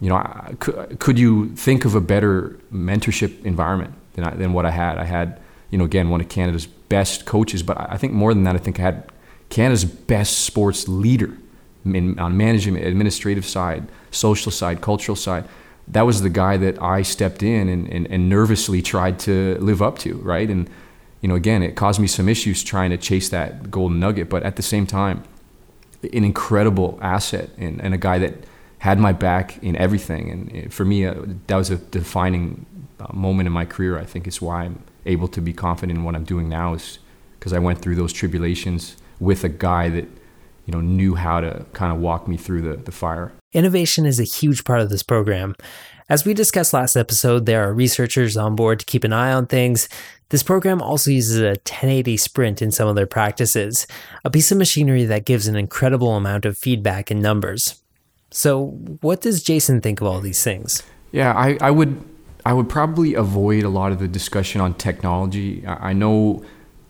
you 0.00 0.10
know, 0.10 0.16
I, 0.16 0.54
could, 0.60 0.98
could 1.00 1.18
you 1.18 1.48
think 1.56 1.86
of 1.86 1.94
a 1.94 2.00
better 2.02 2.58
mentorship 2.70 3.42
environment 3.46 3.94
than 4.12 4.24
I, 4.24 4.34
than 4.34 4.52
what 4.52 4.66
I 4.66 4.70
had? 4.70 4.98
I 4.98 5.04
had 5.04 5.40
you 5.70 5.78
know 5.78 5.84
again 5.84 6.10
one 6.10 6.20
of 6.20 6.28
Canada's 6.28 6.68
best 6.90 7.24
coaches, 7.24 7.62
but 7.62 7.80
I 7.80 7.96
think 7.96 8.12
more 8.12 8.34
than 8.34 8.44
that, 8.44 8.54
I 8.54 8.58
think 8.58 8.78
I 8.78 8.82
had 8.82 9.10
Canada's 9.48 9.86
best 9.86 10.40
sports 10.42 10.86
leader 10.86 11.38
in, 11.86 12.18
on 12.18 12.36
management, 12.36 12.84
administrative 12.84 13.46
side, 13.46 13.88
social 14.10 14.52
side, 14.52 14.82
cultural 14.82 15.16
side. 15.16 15.48
That 15.88 16.02
was 16.02 16.20
the 16.20 16.28
guy 16.28 16.58
that 16.58 16.80
I 16.82 17.00
stepped 17.00 17.42
in 17.42 17.68
and, 17.68 17.88
and, 17.88 18.06
and 18.08 18.28
nervously 18.28 18.82
tried 18.82 19.18
to 19.20 19.56
live 19.58 19.80
up 19.80 19.98
to, 20.00 20.16
right? 20.16 20.50
And 20.50 20.68
you 21.20 21.28
know, 21.28 21.34
again, 21.34 21.62
it 21.62 21.76
caused 21.76 22.00
me 22.00 22.06
some 22.06 22.28
issues 22.28 22.62
trying 22.62 22.90
to 22.90 22.96
chase 22.96 23.28
that 23.30 23.70
golden 23.70 24.00
nugget, 24.00 24.28
but 24.28 24.42
at 24.42 24.56
the 24.56 24.62
same 24.62 24.86
time, 24.86 25.22
an 26.02 26.24
incredible 26.24 26.98
asset 27.02 27.50
and, 27.58 27.80
and 27.80 27.94
a 27.94 27.98
guy 27.98 28.18
that 28.18 28.34
had 28.78 28.98
my 28.98 29.12
back 29.12 29.62
in 29.62 29.76
everything. 29.76 30.30
And 30.30 30.72
for 30.72 30.84
me, 30.84 31.04
uh, 31.04 31.14
that 31.46 31.56
was 31.56 31.70
a 31.70 31.76
defining 31.76 32.64
uh, 32.98 33.12
moment 33.12 33.46
in 33.46 33.52
my 33.52 33.66
career. 33.66 33.98
I 33.98 34.04
think 34.04 34.26
is 34.26 34.40
why 34.40 34.64
I'm 34.64 34.82
able 35.06 35.28
to 35.28 35.40
be 35.40 35.52
confident 35.52 35.98
in 35.98 36.04
what 36.04 36.14
I'm 36.14 36.24
doing 36.24 36.48
now 36.48 36.74
is 36.74 36.98
because 37.38 37.52
I 37.52 37.58
went 37.58 37.80
through 37.80 37.96
those 37.96 38.12
tribulations 38.12 38.96
with 39.18 39.44
a 39.44 39.48
guy 39.48 39.88
that 39.88 40.04
you 40.66 40.72
know 40.72 40.80
knew 40.80 41.14
how 41.14 41.40
to 41.40 41.64
kind 41.72 41.92
of 41.92 41.98
walk 41.98 42.28
me 42.28 42.36
through 42.36 42.62
the, 42.62 42.76
the 42.76 42.92
fire. 42.92 43.32
Innovation 43.52 44.06
is 44.06 44.20
a 44.20 44.24
huge 44.24 44.64
part 44.64 44.80
of 44.80 44.90
this 44.90 45.02
program. 45.02 45.54
As 46.08 46.24
we 46.24 46.34
discussed 46.34 46.72
last 46.72 46.96
episode, 46.96 47.46
there 47.46 47.62
are 47.68 47.72
researchers 47.72 48.36
on 48.36 48.56
board 48.56 48.80
to 48.80 48.86
keep 48.86 49.04
an 49.04 49.12
eye 49.12 49.32
on 49.32 49.46
things. 49.46 49.88
This 50.30 50.42
program 50.42 50.82
also 50.82 51.10
uses 51.10 51.40
a 51.40 51.50
1080 51.50 52.16
sprint 52.16 52.62
in 52.62 52.72
some 52.72 52.88
of 52.88 52.96
their 52.96 53.06
practices, 53.06 53.86
a 54.24 54.30
piece 54.30 54.50
of 54.52 54.58
machinery 54.58 55.04
that 55.04 55.24
gives 55.24 55.46
an 55.46 55.56
incredible 55.56 56.16
amount 56.16 56.44
of 56.44 56.58
feedback 56.58 57.10
and 57.10 57.22
numbers. 57.22 57.80
So, 58.30 58.66
what 59.00 59.20
does 59.20 59.42
Jason 59.42 59.80
think 59.80 60.00
of 60.00 60.06
all 60.06 60.20
these 60.20 60.42
things? 60.42 60.84
Yeah, 61.10 61.32
I, 61.32 61.58
I 61.60 61.70
would 61.72 62.00
I 62.44 62.52
would 62.52 62.68
probably 62.68 63.14
avoid 63.14 63.64
a 63.64 63.68
lot 63.68 63.92
of 63.92 63.98
the 63.98 64.08
discussion 64.08 64.60
on 64.60 64.74
technology. 64.74 65.64
I 65.66 65.92
know 65.92 66.44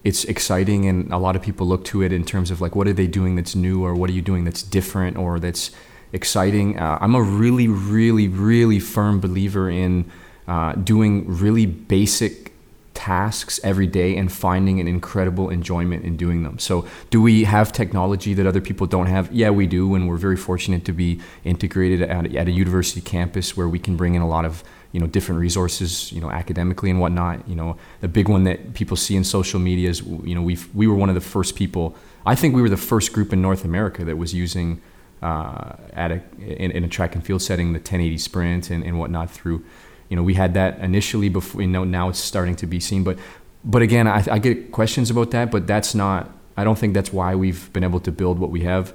it's 0.04 0.24
exciting 0.24 0.86
and 0.86 1.12
a 1.12 1.18
lot 1.18 1.36
of 1.36 1.42
people 1.42 1.66
look 1.66 1.84
to 1.86 2.02
it 2.02 2.12
in 2.12 2.24
terms 2.24 2.50
of 2.50 2.60
like 2.60 2.74
what 2.74 2.86
are 2.86 2.92
they 2.92 3.06
doing 3.06 3.36
that's 3.36 3.54
new 3.54 3.84
or 3.84 3.94
what 3.94 4.08
are 4.08 4.12
you 4.12 4.22
doing 4.22 4.44
that's 4.44 4.62
different 4.62 5.16
or 5.16 5.38
that's 5.38 5.70
exciting. 6.12 6.78
Uh, 6.78 6.98
I'm 7.00 7.14
a 7.14 7.22
really, 7.22 7.68
really, 7.68 8.28
really 8.28 8.80
firm 8.80 9.20
believer 9.20 9.68
in 9.68 10.10
uh, 10.48 10.72
doing 10.72 11.26
really 11.26 11.66
basic 11.66 12.52
tasks 12.94 13.60
every 13.62 13.86
day 13.86 14.16
and 14.16 14.30
finding 14.30 14.80
an 14.80 14.88
incredible 14.88 15.48
enjoyment 15.48 16.04
in 16.04 16.16
doing 16.16 16.42
them. 16.42 16.58
So, 16.58 16.86
do 17.10 17.22
we 17.22 17.44
have 17.44 17.72
technology 17.72 18.34
that 18.34 18.46
other 18.46 18.60
people 18.60 18.86
don't 18.86 19.06
have? 19.06 19.32
Yeah, 19.32 19.50
we 19.50 19.66
do, 19.66 19.94
and 19.94 20.08
we're 20.08 20.16
very 20.16 20.36
fortunate 20.36 20.84
to 20.86 20.92
be 20.92 21.20
integrated 21.44 22.02
at, 22.02 22.34
at 22.34 22.48
a 22.48 22.50
university 22.50 23.00
campus 23.00 23.56
where 23.56 23.68
we 23.68 23.78
can 23.78 23.96
bring 23.96 24.16
in 24.16 24.22
a 24.22 24.28
lot 24.28 24.44
of 24.44 24.64
you 24.92 25.00
know 25.00 25.06
different 25.06 25.40
resources 25.40 26.10
you 26.12 26.20
know 26.20 26.30
academically 26.30 26.90
and 26.90 27.00
whatnot. 27.00 27.48
You 27.48 27.54
know 27.54 27.76
the 28.00 28.08
big 28.08 28.28
one 28.28 28.44
that 28.44 28.74
people 28.74 28.96
see 28.96 29.16
in 29.16 29.24
social 29.24 29.60
media 29.60 29.88
is 29.88 30.00
you 30.02 30.34
know 30.34 30.42
we 30.42 30.58
we 30.74 30.86
were 30.86 30.94
one 30.94 31.08
of 31.08 31.14
the 31.14 31.20
first 31.20 31.56
people 31.56 31.96
I 32.26 32.34
think 32.34 32.54
we 32.54 32.62
were 32.62 32.68
the 32.68 32.76
first 32.76 33.12
group 33.12 33.32
in 33.32 33.40
North 33.40 33.64
America 33.64 34.04
that 34.04 34.16
was 34.16 34.34
using 34.34 34.80
uh, 35.22 35.74
at 35.92 36.10
a 36.10 36.22
in, 36.38 36.70
in, 36.70 36.84
a 36.84 36.88
track 36.88 37.14
and 37.14 37.24
field 37.24 37.42
setting 37.42 37.72
the 37.72 37.78
1080 37.78 38.18
sprint 38.18 38.70
and, 38.70 38.82
and 38.84 38.98
whatnot 38.98 39.30
through 39.30 39.64
you 40.08 40.16
know 40.16 40.22
we 40.22 40.34
had 40.34 40.54
that 40.54 40.78
initially 40.80 41.28
before 41.28 41.60
you 41.60 41.68
know 41.68 41.84
now 41.84 42.08
it's 42.08 42.18
starting 42.18 42.56
to 42.56 42.66
be 42.66 42.80
seen 42.80 43.04
but 43.04 43.18
but 43.64 43.82
again 43.82 44.06
I, 44.06 44.24
I 44.30 44.38
get 44.38 44.72
questions 44.72 45.10
about 45.10 45.30
that 45.32 45.50
but 45.50 45.66
that's 45.66 45.94
not 45.94 46.30
I 46.56 46.64
don't 46.64 46.78
think 46.78 46.94
that's 46.94 47.12
why 47.12 47.34
we've 47.34 47.72
been 47.72 47.84
able 47.84 48.00
to 48.00 48.12
build 48.12 48.38
what 48.38 48.50
we 48.50 48.62
have 48.62 48.94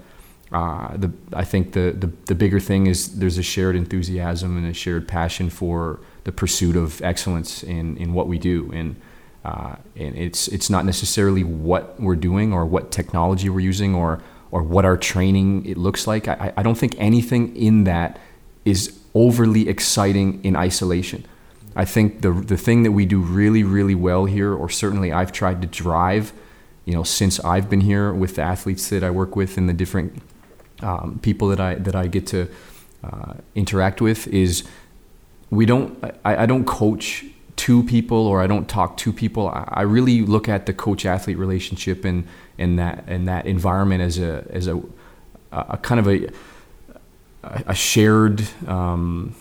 uh, 0.52 0.96
the, 0.96 1.12
I 1.34 1.44
think 1.44 1.74
the, 1.74 1.96
the, 1.98 2.12
the 2.26 2.36
bigger 2.36 2.60
thing 2.60 2.88
is 2.88 3.20
there's 3.20 3.38
a 3.38 3.44
shared 3.44 3.76
enthusiasm 3.76 4.58
and 4.58 4.68
a 4.68 4.74
shared 4.74 5.08
passion 5.08 5.50
for 5.50 6.00
the 6.24 6.32
pursuit 6.32 6.76
of 6.76 7.02
excellence 7.02 7.64
in, 7.64 7.98
in 7.98 8.14
what 8.14 8.28
we 8.28 8.38
do. 8.38 8.72
And, 8.74 8.96
uh, 9.44 9.76
and 9.96 10.16
it's, 10.16 10.48
it's 10.48 10.70
not 10.70 10.86
necessarily 10.86 11.44
what 11.44 12.00
we're 12.00 12.16
doing 12.16 12.54
or 12.54 12.66
what 12.66 12.92
technology 12.92 13.50
we're 13.50 13.60
using 13.60 13.96
or, 13.96 14.22
or 14.52 14.64
what 14.64 14.86
our 14.86 14.98
training 14.98 15.66
it 15.66 15.78
looks 15.78 16.08
like. 16.08 16.28
I, 16.28 16.54
I 16.56 16.64
don't 16.64 16.78
think 16.78 16.96
anything 16.98 17.56
in 17.56 17.84
that 17.86 18.20
is 18.64 19.00
overly 19.14 19.68
exciting 19.68 20.44
in 20.44 20.56
isolation. 20.56 21.26
I 21.76 21.86
think 21.86 22.22
the, 22.22 22.32
the 22.32 22.58
thing 22.58 22.84
that 22.84 22.92
we 22.92 23.06
do 23.06 23.20
really, 23.20 23.64
really 23.64 23.96
well 23.96 24.26
here, 24.26 24.54
or 24.54 24.70
certainly 24.70 25.12
I've 25.12 25.32
tried 25.32 25.62
to 25.62 25.68
drive, 25.68 26.32
you 26.86 26.94
know, 26.94 27.04
since 27.04 27.40
I've 27.42 27.70
been 27.70 27.82
here 27.82 28.14
with 28.14 28.36
the 28.36 28.44
athletes 28.44 28.90
that 28.90 29.04
I 29.04 29.10
work 29.10 29.36
with 29.36 29.58
in 29.58 29.68
the 29.68 29.74
different 29.74 30.22
um, 30.82 31.20
people 31.22 31.48
that 31.50 31.60
I 31.60 31.76
that 31.76 31.96
I 31.96 32.08
get 32.08 32.28
to 32.28 32.48
uh, 33.04 33.34
interact 33.54 34.02
with 34.02 34.28
is 34.28 34.64
we 35.50 35.66
don't 35.66 36.04
I, 36.24 36.44
I 36.44 36.46
don't 36.46 36.66
coach 36.66 37.26
two 37.56 37.84
people 37.84 38.28
or 38.28 38.42
I 38.42 38.48
don't 38.48 38.68
talk 38.68 38.98
to 38.98 39.14
people. 39.14 39.48
I, 39.48 39.68
I 39.68 39.82
really 39.84 40.22
look 40.22 40.50
at 40.50 40.66
the 40.66 40.74
coach 40.74 41.06
athlete 41.06 41.38
relationship 41.38 42.06
and 42.06 42.28
and 42.58 42.78
that 42.80 43.04
and 43.08 43.28
that 43.28 43.46
environment 43.46 44.02
as 44.02 44.18
a 44.18 44.46
as 44.50 44.68
a, 44.68 44.82
a 45.52 45.78
kind 45.78 46.00
of 46.00 46.08
a 46.08 46.30
a 47.68 47.76
shared 47.76 48.44
um, 48.68 49.36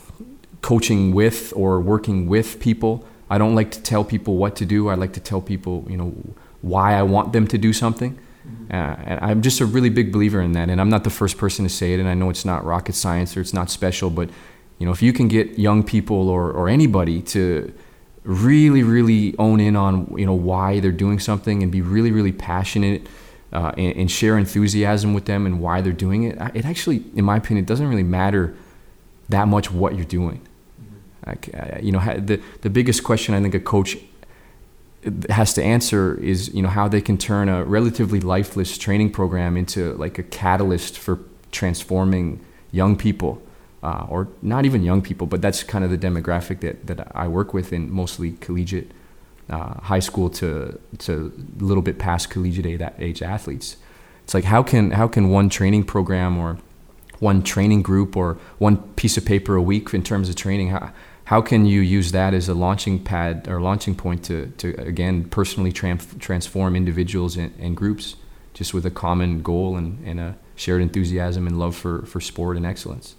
coaching 0.60 1.12
with 1.14 1.52
or 1.56 1.80
working 1.80 2.26
with 2.26 2.60
people. 2.60 3.04
I 3.30 3.38
don't 3.38 3.54
like 3.54 3.70
to 3.72 3.82
tell 3.82 4.04
people 4.04 4.36
what 4.36 4.56
to 4.56 4.66
do. 4.66 4.88
I 4.88 4.94
like 4.94 5.14
to 5.14 5.20
tell 5.20 5.40
people, 5.40 5.86
you 5.88 5.96
know, 5.96 6.14
why 6.60 6.94
I 6.94 7.02
want 7.02 7.32
them 7.32 7.46
to 7.48 7.58
do 7.58 7.72
something. 7.72 8.18
Uh, 8.70 8.74
and 8.74 9.20
I'm 9.20 9.42
just 9.42 9.60
a 9.60 9.66
really 9.66 9.90
big 9.90 10.12
believer 10.12 10.40
in 10.40 10.52
that. 10.52 10.68
And 10.68 10.80
I'm 10.80 10.88
not 10.88 11.04
the 11.04 11.10
first 11.10 11.38
person 11.38 11.64
to 11.64 11.68
say 11.68 11.94
it. 11.94 12.00
And 12.00 12.08
I 12.08 12.14
know 12.14 12.30
it's 12.30 12.44
not 12.44 12.64
rocket 12.64 12.94
science 12.94 13.36
or 13.36 13.40
it's 13.40 13.54
not 13.54 13.70
special, 13.70 14.10
but 14.10 14.30
you 14.78 14.86
know, 14.86 14.92
if 14.92 15.02
you 15.02 15.12
can 15.12 15.28
get 15.28 15.58
young 15.58 15.82
people 15.82 16.28
or, 16.28 16.50
or 16.50 16.68
anybody 16.68 17.22
to 17.22 17.72
really, 18.24 18.82
really 18.82 19.36
own 19.38 19.60
in 19.60 19.76
on 19.76 20.12
you 20.18 20.26
know 20.26 20.34
why 20.34 20.80
they're 20.80 20.92
doing 20.92 21.18
something 21.18 21.62
and 21.62 21.70
be 21.70 21.80
really, 21.80 22.10
really 22.10 22.32
passionate 22.32 23.06
uh, 23.52 23.72
and, 23.76 23.96
and, 23.96 24.10
share 24.10 24.36
enthusiasm 24.36 25.14
with 25.14 25.26
them 25.26 25.46
and 25.46 25.60
why 25.60 25.80
they're 25.80 25.92
doing 25.92 26.24
it, 26.24 26.36
it 26.54 26.64
actually, 26.64 27.04
in 27.14 27.24
my 27.24 27.36
opinion, 27.36 27.64
it 27.64 27.68
doesn't 27.68 27.86
really 27.86 28.02
matter 28.02 28.56
that 29.28 29.46
much 29.46 29.70
what 29.70 29.94
you're 29.94 30.04
doing. 30.04 30.40
Mm-hmm. 30.82 31.30
Like, 31.30 31.50
uh, 31.54 31.78
you 31.80 31.92
know, 31.92 32.00
the 32.18 32.40
the 32.62 32.70
biggest 32.70 33.04
question 33.04 33.34
I 33.34 33.40
think 33.40 33.54
a 33.54 33.60
coach 33.60 33.96
has 35.30 35.52
to 35.54 35.62
answer 35.62 36.14
is 36.20 36.52
you 36.54 36.62
know 36.62 36.68
how 36.68 36.88
they 36.88 37.00
can 37.00 37.18
turn 37.18 37.48
a 37.48 37.64
relatively 37.64 38.20
lifeless 38.20 38.78
training 38.78 39.10
program 39.10 39.56
into 39.56 39.94
like 39.94 40.18
a 40.18 40.22
catalyst 40.22 40.98
for 40.98 41.20
transforming 41.52 42.44
young 42.72 42.96
people 42.96 43.40
uh, 43.82 44.06
or 44.08 44.28
not 44.42 44.64
even 44.64 44.82
young 44.82 45.02
people 45.02 45.26
but 45.26 45.42
that's 45.42 45.62
kind 45.62 45.84
of 45.84 45.90
the 45.90 45.98
demographic 45.98 46.60
that, 46.60 46.86
that 46.86 47.10
i 47.14 47.28
work 47.28 47.52
with 47.52 47.72
in 47.72 47.90
mostly 47.90 48.32
collegiate 48.40 48.90
uh, 49.50 49.80
high 49.80 49.98
school 49.98 50.30
to 50.30 50.78
to 50.98 51.32
a 51.60 51.64
little 51.64 51.82
bit 51.82 51.98
past 51.98 52.30
collegiate 52.30 52.80
age 52.98 53.22
athletes. 53.22 53.76
It's 54.24 54.34
like 54.34 54.44
how 54.44 54.62
can 54.62 54.92
how 54.92 55.08
can 55.08 55.28
one 55.28 55.48
training 55.48 55.84
program 55.84 56.38
or 56.38 56.58
one 57.20 57.42
training 57.42 57.82
group 57.82 58.16
or 58.16 58.38
one 58.58 58.78
piece 58.94 59.16
of 59.16 59.24
paper 59.24 59.54
a 59.54 59.62
week 59.62 59.92
in 59.94 60.02
terms 60.02 60.28
of 60.28 60.36
training 60.36 60.70
how, 60.70 60.92
how 61.24 61.40
can 61.40 61.64
you 61.64 61.80
use 61.80 62.12
that 62.12 62.34
as 62.34 62.48
a 62.48 62.54
launching 62.54 63.02
pad 63.02 63.48
or 63.48 63.60
launching 63.60 63.94
point 63.94 64.24
to, 64.24 64.48
to 64.58 64.74
again 64.80 65.24
personally 65.24 65.72
transform 65.72 66.76
individuals 66.76 67.36
and, 67.36 67.52
and, 67.58 67.76
groups 67.76 68.16
just 68.52 68.74
with 68.74 68.84
a 68.84 68.90
common 68.90 69.42
goal 69.42 69.76
and, 69.76 70.06
and 70.06 70.20
a 70.20 70.36
shared 70.54 70.82
enthusiasm 70.82 71.46
and 71.46 71.58
love 71.58 71.74
for, 71.74 72.04
for 72.06 72.20
sport 72.20 72.56
and 72.56 72.66
excellence? 72.66 73.16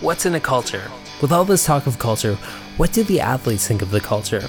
What's 0.00 0.24
in 0.24 0.34
a 0.34 0.40
culture? 0.40 0.90
With 1.20 1.32
all 1.32 1.44
this 1.44 1.64
talk 1.64 1.86
of 1.86 1.98
culture 1.98 2.36
what 2.76 2.92
do 2.92 3.04
the 3.04 3.20
athletes 3.20 3.66
think 3.66 3.82
of 3.82 3.90
the 3.90 4.00
culture? 4.00 4.48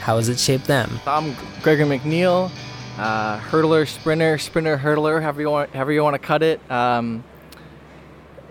How 0.00 0.18
has 0.18 0.28
it 0.28 0.38
shaped 0.38 0.66
them? 0.66 1.00
I'm 1.06 1.34
gregor 1.62 1.86
mcneil 1.86 2.50
uh, 2.98 3.40
hurdler 3.40 3.88
sprinter 3.88 4.38
sprinter 4.38 4.78
hurdler 4.78 5.20
however 5.20 5.40
you 5.40 5.50
want 5.50 5.74
however 5.74 5.92
you 5.92 6.02
want 6.02 6.14
to 6.14 6.18
cut 6.18 6.42
it. 6.42 6.60
Um, 6.70 7.24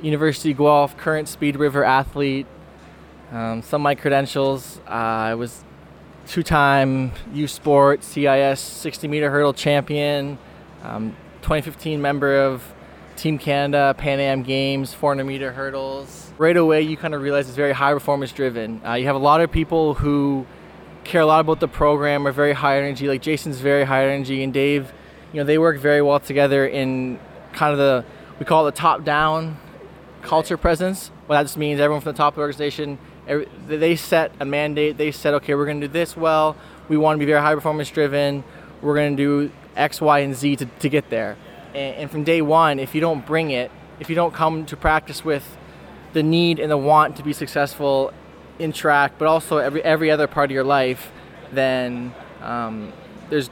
university 0.02 0.54
guelph 0.54 0.98
current 0.98 1.30
speed 1.30 1.56
river 1.56 1.84
athlete 1.84 2.48
um, 3.32 3.62
some 3.62 3.82
of 3.82 3.84
my 3.84 3.96
credentials, 3.96 4.80
uh, 4.88 4.92
I 4.92 5.36
was 5.36 5.64
two-time 6.28 7.12
U 7.34 7.48
Sport 7.48 8.04
CIS 8.04 8.60
60 8.60 9.08
meter 9.08 9.30
hurdle 9.30 9.54
champion, 9.54 10.38
um, 10.84 11.16
2015 11.42 12.02
member 12.02 12.44
of 12.44 12.74
Team 13.16 13.38
Canada 13.38 13.96
Pan 13.98 14.20
Am 14.20 14.44
Games 14.44 14.94
400 14.94 15.24
meter 15.24 15.52
hurdles. 15.52 16.32
Right 16.38 16.58
away, 16.58 16.82
you 16.82 16.98
kind 16.98 17.14
of 17.14 17.22
realize 17.22 17.48
it's 17.48 17.56
very 17.56 17.72
high 17.72 17.94
performance 17.94 18.32
driven. 18.32 18.82
Uh, 18.86 18.94
you 18.94 19.06
have 19.06 19.16
a 19.16 19.20
lot 19.20 19.42
of 19.42 19.52
people 19.52 19.94
who 19.94 20.46
care 21.04 21.22
a 21.22 21.26
lot 21.26 21.40
about 21.40 21.60
the 21.60 21.68
program, 21.68 22.28
are 22.28 22.32
very 22.32 22.54
high 22.54 22.78
energy. 22.78 23.08
Like 23.08 23.22
Jason's 23.22 23.60
very 23.60 23.86
high 23.86 24.08
energy, 24.08 24.44
and 24.44 24.54
Dave, 24.54 24.92
you 25.32 25.40
know, 25.40 25.46
they 25.46 25.58
work 25.58 25.80
very 25.80 26.02
well 26.02 26.20
together 26.20 26.66
in 26.68 27.20
kind 27.54 27.72
of 27.72 27.78
the 27.78 28.06
we 28.40 28.46
call 28.46 28.68
it 28.68 28.76
the 28.76 28.78
top 28.78 29.06
down 29.06 29.58
culture 30.22 30.58
presence. 30.58 31.10
What 31.28 31.38
that 31.38 31.44
just 31.44 31.58
means 31.58 31.80
everyone 31.80 32.02
from 32.02 32.12
the 32.12 32.18
top 32.18 32.34
of 32.34 32.36
the 32.36 32.42
organization 32.42 32.98
they 33.68 33.96
set 33.96 34.32
a 34.40 34.46
mandate. 34.46 34.98
They 34.98 35.12
said, 35.12 35.34
okay, 35.36 35.56
we're 35.56 35.66
going 35.66 35.82
to 35.82 35.88
do 35.88 35.94
this 35.94 36.16
well. 36.16 36.56
We 36.88 36.98
want 36.98 37.16
to 37.16 37.20
be 37.20 37.26
very 37.26 37.42
high 37.42 37.56
performance 37.56 37.90
driven. 37.90 38.44
We're 38.82 38.96
going 38.96 39.18
to 39.18 39.48
do 39.48 39.52
X, 39.76 40.00
Y, 40.02 40.20
and 40.20 40.36
Z 40.36 40.58
to, 40.58 40.66
to 40.66 40.90
get 40.90 41.10
there. 41.10 41.38
And, 41.74 41.96
and 41.96 42.12
from 42.12 42.24
day 42.24 42.42
one, 42.42 42.80
if 42.80 42.94
you 42.94 43.02
don't 43.02 43.26
bring 43.26 43.52
it, 43.52 43.72
if 44.00 44.10
you 44.10 44.16
don't 44.16 44.34
come 44.34 44.66
to 44.68 44.78
practice 44.78 45.26
with 45.26 45.58
the 46.14 46.24
need 46.24 46.60
and 46.60 46.72
the 46.72 46.78
want 46.78 47.18
to 47.18 47.24
be 47.24 47.34
successful 47.34 48.14
in 48.60 48.72
track, 48.72 49.14
but 49.18 49.28
also 49.28 49.58
every 49.58 49.84
every 49.84 50.12
other 50.12 50.28
part 50.28 50.50
of 50.50 50.54
your 50.54 50.64
life, 50.64 51.12
then 51.52 52.14
um, 52.42 52.94
there's 53.30 53.50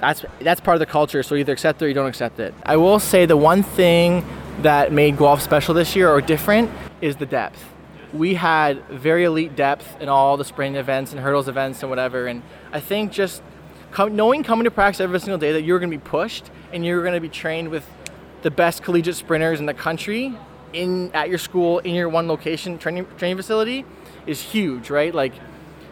that's 0.00 0.24
that's 0.40 0.60
part 0.60 0.74
of 0.74 0.80
the 0.80 0.86
culture. 0.86 1.22
So 1.22 1.34
either 1.34 1.52
accept 1.52 1.80
it 1.80 1.84
or 1.86 1.88
you 1.88 1.94
don't 1.94 2.08
accept 2.08 2.40
it. 2.40 2.54
I 2.64 2.76
will 2.76 2.98
say 2.98 3.24
the 3.24 3.36
one 3.36 3.62
thing 3.62 4.26
that 4.60 4.92
made 4.92 5.16
Guelph 5.16 5.40
special 5.40 5.74
this 5.74 5.96
year 5.96 6.10
or 6.10 6.20
different 6.20 6.70
is 7.00 7.16
the 7.16 7.26
depth 7.26 7.64
we 8.12 8.34
had 8.34 8.86
very 8.88 9.24
elite 9.24 9.56
depth 9.56 10.00
in 10.00 10.08
all 10.08 10.36
the 10.36 10.44
sprint 10.44 10.76
events 10.76 11.12
and 11.12 11.20
hurdles 11.20 11.48
events 11.48 11.82
and 11.82 11.90
whatever. 11.90 12.26
And 12.26 12.42
I 12.72 12.80
think 12.80 13.12
just 13.12 13.42
knowing 13.98 14.42
coming 14.42 14.64
to 14.64 14.70
practice 14.70 15.00
every 15.00 15.18
single 15.20 15.38
day 15.38 15.52
that 15.52 15.62
you're 15.62 15.78
going 15.78 15.90
to 15.90 15.96
be 15.96 16.02
pushed 16.02 16.50
and 16.72 16.84
you're 16.84 17.02
going 17.02 17.14
to 17.14 17.20
be 17.20 17.28
trained 17.28 17.68
with 17.68 17.88
the 18.42 18.50
best 18.50 18.82
collegiate 18.82 19.16
sprinters 19.16 19.60
in 19.60 19.66
the 19.66 19.74
country 19.74 20.36
in 20.72 21.10
at 21.12 21.28
your 21.28 21.38
school 21.38 21.78
in 21.80 21.94
your 21.94 22.08
one 22.08 22.26
location 22.26 22.78
training 22.78 23.06
training 23.18 23.36
facility 23.36 23.84
is 24.26 24.40
huge, 24.40 24.90
right? 24.90 25.14
Like 25.14 25.34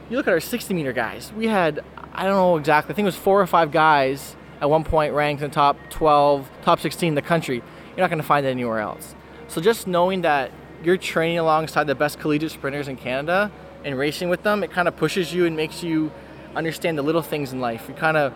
you 0.09 0.17
look 0.17 0.27
at 0.27 0.33
our 0.33 0.41
60 0.41 0.75
meter 0.75 0.93
guys. 0.93 1.33
We 1.37 1.47
had 1.47 1.81
I 2.13 2.25
don't 2.25 2.35
know 2.35 2.57
exactly. 2.57 2.93
I 2.93 2.97
think 2.97 3.05
it 3.05 3.07
was 3.07 3.17
four 3.17 3.41
or 3.41 3.47
five 3.47 3.71
guys 3.71 4.37
at 4.61 4.69
one 4.69 4.85
point 4.85 5.15
ranked 5.15 5.43
in 5.43 5.49
the 5.49 5.55
top 5.55 5.77
12, 5.91 6.51
top 6.63 6.81
16 6.81 7.09
in 7.09 7.15
the 7.15 7.23
country. 7.23 7.57
You're 7.57 8.05
not 8.05 8.11
going 8.11 8.21
to 8.21 8.27
find 8.27 8.45
that 8.45 8.51
anywhere 8.51 8.81
else. 8.81 9.15
So 9.49 9.61
just 9.61 9.87
knowing 9.87 10.23
that 10.23 10.51
you're 10.83 10.97
training 10.97 11.39
alongside 11.39 11.87
the 11.87 11.95
best 11.95 12.19
collegiate 12.19 12.53
sprinters 12.53 12.89
in 12.89 12.97
Canada 12.97 13.51
and 13.85 13.99
racing 13.99 14.29
with 14.29 14.43
them, 14.43 14.63
it 14.63 14.71
kind 14.71 14.89
of 14.89 14.97
pushes 14.97 15.33
you 15.33 15.47
and 15.47 15.57
makes 15.57 15.83
you 15.83 16.13
understand 16.55 16.99
the 16.99 17.03
little 17.03 17.23
things 17.23 17.53
in 17.53 17.61
life. 17.61 17.87
You 17.89 17.95
kind 17.95 18.17
of, 18.17 18.33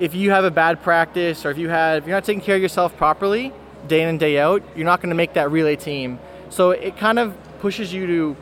if 0.00 0.14
you 0.14 0.30
have 0.30 0.44
a 0.44 0.50
bad 0.50 0.82
practice 0.82 1.44
or 1.44 1.50
if 1.50 1.58
you 1.58 1.68
have, 1.68 2.02
if 2.02 2.08
you're 2.08 2.16
not 2.16 2.24
taking 2.24 2.42
care 2.42 2.56
of 2.56 2.62
yourself 2.62 2.96
properly 2.96 3.52
day 3.86 4.02
in 4.02 4.08
and 4.08 4.18
day 4.18 4.38
out, 4.38 4.62
you're 4.74 4.86
not 4.86 5.00
going 5.00 5.10
to 5.10 5.16
make 5.16 5.34
that 5.34 5.50
relay 5.50 5.76
team. 5.76 6.18
So 6.50 6.70
it 6.70 6.96
kind 6.96 7.18
of 7.18 7.36
pushes 7.60 7.92
you 7.92 8.06
to 8.06 8.36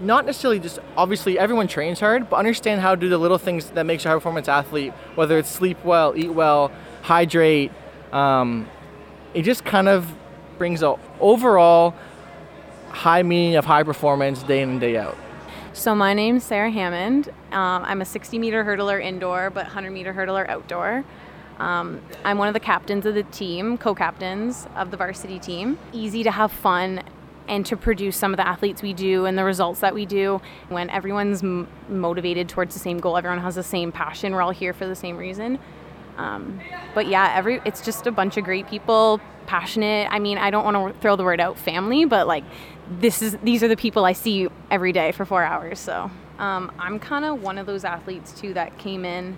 not 0.00 0.26
necessarily 0.26 0.60
just 0.60 0.78
obviously 0.96 1.38
everyone 1.38 1.66
trains 1.68 2.00
hard, 2.00 2.30
but 2.30 2.36
understand 2.36 2.80
how 2.80 2.94
to 2.94 3.00
do 3.00 3.08
the 3.08 3.18
little 3.18 3.38
things 3.38 3.70
that 3.70 3.84
makes 3.84 4.04
a 4.04 4.08
high 4.08 4.14
performance 4.14 4.48
athlete. 4.48 4.92
Whether 5.14 5.38
it's 5.38 5.48
sleep 5.48 5.84
well, 5.84 6.14
eat 6.16 6.32
well, 6.32 6.70
hydrate. 7.02 7.72
Um, 8.12 8.68
it 9.34 9.42
just 9.42 9.64
kind 9.64 9.88
of 9.88 10.12
brings 10.56 10.82
a 10.82 10.96
overall 11.20 11.94
high 12.90 13.22
meaning 13.22 13.56
of 13.56 13.64
high 13.64 13.82
performance 13.82 14.42
day 14.42 14.62
in 14.62 14.70
and 14.70 14.80
day 14.80 14.96
out? 14.96 15.16
So 15.72 15.94
my 15.94 16.14
name's 16.14 16.44
Sarah 16.44 16.70
Hammond. 16.70 17.28
Um, 17.52 17.84
I'm 17.84 18.00
a 18.00 18.04
60 18.04 18.38
meter 18.38 18.64
hurdler 18.64 19.02
indoor, 19.02 19.50
but 19.50 19.64
100 19.64 19.90
meter 19.90 20.12
hurdler 20.12 20.48
outdoor. 20.48 21.04
Um, 21.58 22.00
I'm 22.24 22.38
one 22.38 22.48
of 22.48 22.54
the 22.54 22.60
captains 22.60 23.04
of 23.06 23.14
the 23.14 23.24
team, 23.24 23.78
co-captains 23.78 24.66
of 24.76 24.90
the 24.90 24.96
varsity 24.96 25.38
team. 25.38 25.78
Easy 25.92 26.22
to 26.22 26.30
have 26.30 26.52
fun 26.52 27.02
and 27.48 27.64
to 27.66 27.76
produce 27.76 28.16
some 28.16 28.32
of 28.32 28.36
the 28.36 28.46
athletes 28.46 28.82
we 28.82 28.92
do 28.92 29.24
and 29.24 29.36
the 29.36 29.44
results 29.44 29.80
that 29.80 29.94
we 29.94 30.06
do 30.06 30.40
when 30.68 30.90
everyone's 30.90 31.42
m- 31.42 31.66
motivated 31.88 32.48
towards 32.48 32.74
the 32.74 32.80
same 32.80 33.00
goal 33.00 33.16
everyone 33.16 33.40
has 33.40 33.54
the 33.54 33.62
same 33.62 33.90
passion 33.90 34.34
we're 34.34 34.42
all 34.42 34.50
here 34.50 34.72
for 34.72 34.86
the 34.86 34.94
same 34.94 35.16
reason 35.16 35.58
um, 36.18 36.60
but 36.94 37.06
yeah 37.06 37.32
every 37.34 37.60
it's 37.64 37.80
just 37.80 38.06
a 38.06 38.12
bunch 38.12 38.36
of 38.36 38.44
great 38.44 38.68
people 38.68 39.20
passionate 39.46 40.06
i 40.10 40.18
mean 40.18 40.36
i 40.36 40.50
don't 40.50 40.64
want 40.64 40.94
to 40.94 41.00
throw 41.00 41.16
the 41.16 41.24
word 41.24 41.40
out 41.40 41.58
family 41.58 42.04
but 42.04 42.26
like 42.26 42.44
this 42.90 43.22
is 43.22 43.36
these 43.42 43.62
are 43.62 43.68
the 43.68 43.76
people 43.76 44.04
I 44.04 44.12
see 44.12 44.48
every 44.70 44.92
day 44.92 45.12
for 45.12 45.24
four 45.24 45.44
hours. 45.44 45.78
So 45.78 46.10
um, 46.38 46.72
I'm 46.78 46.98
kind 46.98 47.24
of 47.24 47.42
one 47.42 47.58
of 47.58 47.66
those 47.66 47.84
athletes 47.84 48.32
too 48.32 48.54
that 48.54 48.78
came 48.78 49.04
in 49.04 49.36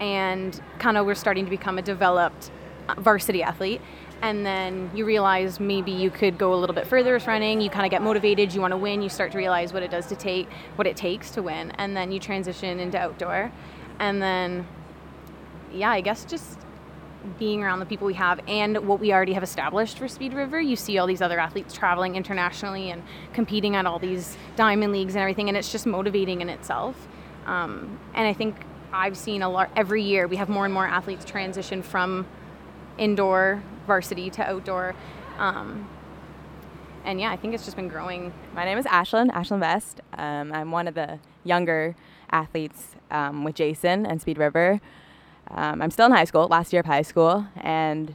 and 0.00 0.60
kind 0.78 0.96
of 0.96 1.06
we're 1.06 1.14
starting 1.14 1.44
to 1.44 1.50
become 1.50 1.78
a 1.78 1.82
developed 1.82 2.50
uh, 2.88 2.94
varsity 3.00 3.42
athlete. 3.42 3.80
And 4.22 4.44
then 4.44 4.90
you 4.94 5.04
realize 5.04 5.60
maybe 5.60 5.90
you 5.90 6.10
could 6.10 6.38
go 6.38 6.54
a 6.54 6.56
little 6.56 6.74
bit 6.74 6.86
further 6.86 7.12
with 7.14 7.26
running. 7.26 7.60
You 7.60 7.68
kind 7.68 7.84
of 7.84 7.90
get 7.90 8.00
motivated. 8.00 8.54
You 8.54 8.60
want 8.60 8.72
to 8.72 8.76
win. 8.76 9.02
You 9.02 9.08
start 9.08 9.32
to 9.32 9.38
realize 9.38 9.72
what 9.72 9.82
it 9.82 9.90
does 9.90 10.06
to 10.06 10.16
take 10.16 10.50
what 10.76 10.86
it 10.86 10.96
takes 10.96 11.30
to 11.32 11.42
win. 11.42 11.72
And 11.72 11.96
then 11.96 12.10
you 12.10 12.18
transition 12.20 12.80
into 12.80 12.98
outdoor. 12.98 13.52
And 13.98 14.22
then, 14.22 14.66
yeah, 15.72 15.90
I 15.90 16.00
guess 16.00 16.24
just 16.24 16.58
being 17.38 17.62
around 17.62 17.80
the 17.80 17.86
people 17.86 18.06
we 18.06 18.14
have 18.14 18.40
and 18.46 18.86
what 18.86 19.00
we 19.00 19.12
already 19.12 19.32
have 19.32 19.42
established 19.42 19.98
for 19.98 20.08
Speed 20.08 20.34
River, 20.34 20.60
you 20.60 20.76
see 20.76 20.98
all 20.98 21.06
these 21.06 21.22
other 21.22 21.40
athletes 21.40 21.74
traveling 21.74 22.16
internationally 22.16 22.90
and 22.90 23.02
competing 23.32 23.76
at 23.76 23.86
all 23.86 23.98
these 23.98 24.36
diamond 24.56 24.92
leagues 24.92 25.14
and 25.14 25.22
everything, 25.22 25.48
and 25.48 25.56
it's 25.56 25.72
just 25.72 25.86
motivating 25.86 26.40
in 26.40 26.48
itself. 26.48 27.08
Um, 27.46 27.98
and 28.14 28.26
I 28.26 28.32
think 28.32 28.56
I've 28.92 29.16
seen 29.16 29.42
a 29.42 29.48
lot 29.48 29.70
every 29.76 30.02
year. 30.02 30.26
We 30.26 30.36
have 30.36 30.48
more 30.48 30.64
and 30.64 30.72
more 30.72 30.86
athletes 30.86 31.24
transition 31.24 31.82
from 31.82 32.26
indoor 32.98 33.62
varsity 33.86 34.30
to 34.30 34.42
outdoor. 34.42 34.94
Um, 35.38 35.88
and 37.04 37.20
yeah, 37.20 37.30
I 37.30 37.36
think 37.36 37.54
it's 37.54 37.64
just 37.64 37.76
been 37.76 37.88
growing. 37.88 38.32
My 38.54 38.64
name 38.64 38.78
is 38.78 38.86
Ashlyn, 38.86 39.30
Ashlyn 39.30 39.60
Vest. 39.60 40.00
Um, 40.16 40.52
I'm 40.52 40.70
one 40.70 40.88
of 40.88 40.94
the 40.94 41.18
younger 41.42 41.96
athletes 42.30 42.96
um, 43.10 43.44
with 43.44 43.56
Jason 43.56 44.06
and 44.06 44.20
Speed 44.20 44.38
River. 44.38 44.80
Um, 45.48 45.82
I'm 45.82 45.90
still 45.90 46.06
in 46.06 46.12
high 46.12 46.24
school, 46.24 46.46
last 46.48 46.72
year 46.72 46.80
of 46.80 46.86
high 46.86 47.02
school, 47.02 47.46
and 47.56 48.14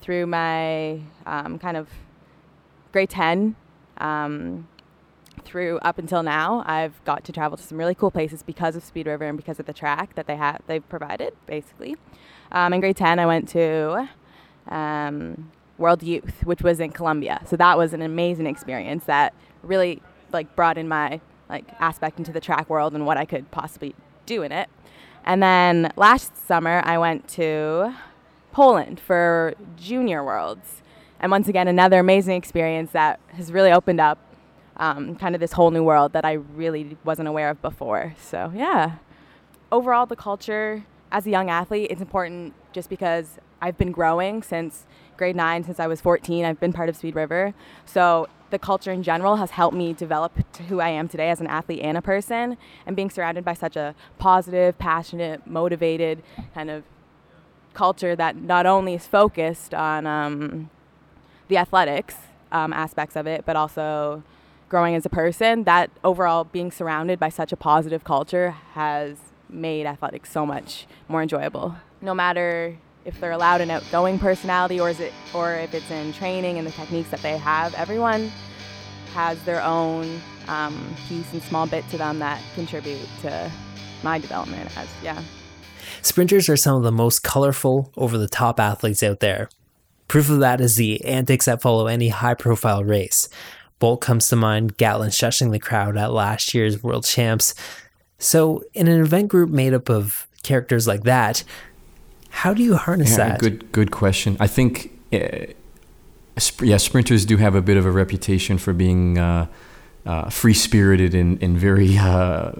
through 0.00 0.26
my 0.26 1.00
um, 1.26 1.58
kind 1.58 1.76
of 1.76 1.88
grade 2.92 3.10
10 3.10 3.54
um, 3.98 4.66
through 5.44 5.78
up 5.78 5.98
until 5.98 6.22
now, 6.22 6.62
I've 6.66 7.02
got 7.04 7.24
to 7.24 7.32
travel 7.32 7.56
to 7.56 7.62
some 7.62 7.78
really 7.78 7.94
cool 7.94 8.10
places 8.10 8.42
because 8.42 8.76
of 8.76 8.84
Speed 8.84 9.06
River 9.06 9.24
and 9.24 9.36
because 9.36 9.60
of 9.60 9.66
the 9.66 9.72
track 9.72 10.14
that 10.14 10.26
they 10.26 10.36
have 10.36 10.60
they've 10.66 10.86
provided, 10.88 11.34
basically. 11.46 11.96
Um, 12.52 12.72
in 12.72 12.80
grade 12.80 12.96
10, 12.96 13.18
I 13.18 13.26
went 13.26 13.48
to 13.50 14.08
um, 14.68 15.50
World 15.78 16.02
Youth, 16.02 16.44
which 16.44 16.62
was 16.62 16.80
in 16.80 16.92
Colombia. 16.92 17.42
So 17.46 17.56
that 17.56 17.76
was 17.76 17.92
an 17.92 18.02
amazing 18.02 18.46
experience 18.46 19.04
that 19.04 19.34
really 19.62 20.02
like 20.32 20.54
brought 20.54 20.78
in 20.78 20.88
my 20.88 21.20
like 21.48 21.64
aspect 21.80 22.18
into 22.18 22.32
the 22.32 22.40
track 22.40 22.70
world 22.70 22.94
and 22.94 23.04
what 23.04 23.16
I 23.16 23.24
could 23.24 23.50
possibly 23.50 23.94
do 24.26 24.42
in 24.42 24.52
it. 24.52 24.68
And 25.24 25.42
then 25.42 25.92
last 25.96 26.36
summer, 26.46 26.82
I 26.84 26.98
went 26.98 27.28
to 27.28 27.94
Poland 28.52 29.00
for 29.00 29.54
Junior 29.76 30.24
Worlds. 30.24 30.82
And 31.20 31.30
once 31.30 31.48
again, 31.48 31.68
another 31.68 31.98
amazing 31.98 32.36
experience 32.36 32.92
that 32.92 33.20
has 33.28 33.52
really 33.52 33.70
opened 33.70 34.00
up 34.00 34.18
um, 34.76 35.14
kind 35.16 35.34
of 35.34 35.40
this 35.40 35.52
whole 35.52 35.70
new 35.70 35.84
world 35.84 36.14
that 36.14 36.24
I 36.24 36.32
really 36.32 36.96
wasn't 37.04 37.28
aware 37.28 37.50
of 37.50 37.60
before. 37.60 38.14
So, 38.18 38.50
yeah. 38.54 38.96
Overall, 39.70 40.06
the 40.06 40.16
culture 40.16 40.84
as 41.12 41.26
a 41.26 41.30
young 41.30 41.50
athlete, 41.50 41.90
it's 41.90 42.00
important 42.00 42.54
just 42.72 42.88
because 42.88 43.38
I've 43.60 43.76
been 43.76 43.92
growing 43.92 44.42
since 44.42 44.86
grade 45.16 45.36
nine, 45.36 45.64
since 45.64 45.78
I 45.78 45.86
was 45.86 46.00
14. 46.00 46.44
I've 46.44 46.58
been 46.58 46.72
part 46.72 46.88
of 46.88 46.96
Speed 46.96 47.14
River. 47.14 47.52
So, 47.84 48.28
the 48.50 48.58
culture 48.58 48.92
in 48.92 49.02
general 49.02 49.36
has 49.36 49.52
helped 49.52 49.76
me 49.76 49.92
develop 49.92 50.32
to 50.52 50.62
who 50.64 50.80
I 50.80 50.88
am 50.90 51.08
today 51.08 51.30
as 51.30 51.40
an 51.40 51.46
athlete 51.46 51.80
and 51.82 51.96
a 51.96 52.02
person. 52.02 52.56
And 52.86 52.96
being 52.96 53.10
surrounded 53.10 53.44
by 53.44 53.54
such 53.54 53.76
a 53.76 53.94
positive, 54.18 54.78
passionate, 54.78 55.46
motivated 55.46 56.22
kind 56.54 56.70
of 56.70 56.84
culture 57.74 58.16
that 58.16 58.36
not 58.36 58.66
only 58.66 58.94
is 58.94 59.06
focused 59.06 59.74
on 59.74 60.06
um, 60.06 60.70
the 61.48 61.56
athletics 61.56 62.16
um, 62.52 62.72
aspects 62.72 63.16
of 63.16 63.26
it, 63.26 63.44
but 63.46 63.56
also 63.56 64.22
growing 64.68 64.94
as 64.94 65.04
a 65.04 65.10
person, 65.10 65.64
that 65.64 65.90
overall 66.04 66.44
being 66.44 66.70
surrounded 66.70 67.18
by 67.18 67.28
such 67.28 67.52
a 67.52 67.56
positive 67.56 68.04
culture 68.04 68.50
has 68.72 69.18
made 69.48 69.86
athletics 69.86 70.30
so 70.30 70.46
much 70.46 70.86
more 71.08 71.22
enjoyable. 71.22 71.76
No 72.00 72.14
matter 72.14 72.78
if 73.04 73.18
they're 73.20 73.32
allowed 73.32 73.60
an 73.60 73.70
outgoing 73.70 74.18
personality 74.18 74.78
or 74.78 74.90
is 74.90 75.00
it 75.00 75.12
or 75.34 75.54
if 75.54 75.74
it's 75.74 75.90
in 75.90 76.12
training 76.12 76.58
and 76.58 76.66
the 76.66 76.72
techniques 76.72 77.10
that 77.10 77.20
they 77.22 77.38
have, 77.38 77.74
everyone 77.74 78.30
has 79.14 79.42
their 79.44 79.62
own 79.62 80.20
um, 80.48 80.94
piece 81.08 81.32
and 81.32 81.42
small 81.42 81.66
bit 81.66 81.88
to 81.90 81.98
them 81.98 82.18
that 82.18 82.42
contribute 82.54 83.08
to 83.22 83.50
my 84.02 84.18
development 84.18 84.76
as 84.76 84.88
yeah. 85.02 85.22
Sprinters 86.02 86.48
are 86.48 86.56
some 86.56 86.76
of 86.76 86.82
the 86.82 86.92
most 86.92 87.22
colorful, 87.22 87.92
over 87.96 88.16
the 88.16 88.28
top 88.28 88.60
athletes 88.60 89.02
out 89.02 89.20
there. 89.20 89.48
Proof 90.08 90.30
of 90.30 90.40
that 90.40 90.60
is 90.60 90.76
the 90.76 91.04
antics 91.04 91.46
that 91.46 91.62
follow 91.62 91.86
any 91.86 92.08
high 92.08 92.34
profile 92.34 92.84
race. 92.84 93.28
Bolt 93.78 94.00
comes 94.00 94.28
to 94.28 94.36
mind, 94.36 94.76
Gatlin 94.76 95.10
shushing 95.10 95.52
the 95.52 95.58
crowd 95.58 95.96
at 95.96 96.12
last 96.12 96.52
year's 96.54 96.82
World 96.82 97.04
Champs. 97.04 97.54
So, 98.18 98.62
in 98.74 98.88
an 98.88 99.00
event 99.00 99.28
group 99.28 99.50
made 99.50 99.72
up 99.72 99.88
of 99.88 100.26
characters 100.42 100.86
like 100.86 101.04
that, 101.04 101.44
how 102.30 102.54
do 102.54 102.62
you 102.62 102.76
harness 102.76 103.10
yeah, 103.10 103.28
that? 103.28 103.40
Good, 103.40 103.70
good 103.72 103.90
question. 103.90 104.36
I 104.40 104.46
think, 104.46 104.98
uh, 105.12 105.46
yeah, 106.62 106.78
sprinters 106.78 107.26
do 107.26 107.36
have 107.36 107.54
a 107.54 107.62
bit 107.62 107.76
of 107.76 107.84
a 107.84 107.90
reputation 107.90 108.56
for 108.56 108.72
being 108.72 109.18
uh, 109.18 109.46
uh, 110.06 110.30
free 110.30 110.54
spirited 110.54 111.14
and, 111.14 111.42
and 111.42 111.56
very 111.56 111.98
uh, 111.98 112.52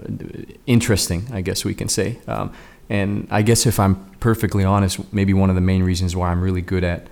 interesting, 0.67 1.27
I 1.31 1.41
guess 1.41 1.65
we 1.65 1.73
can 1.73 1.89
say. 1.89 2.19
Um, 2.27 2.53
and 2.89 3.27
I 3.31 3.41
guess 3.41 3.65
if 3.65 3.79
I'm 3.79 3.95
perfectly 4.19 4.63
honest, 4.63 5.13
maybe 5.13 5.33
one 5.33 5.49
of 5.49 5.55
the 5.55 5.61
main 5.61 5.83
reasons 5.83 6.15
why 6.15 6.29
I'm 6.29 6.41
really 6.41 6.61
good 6.61 6.83
at 6.83 7.07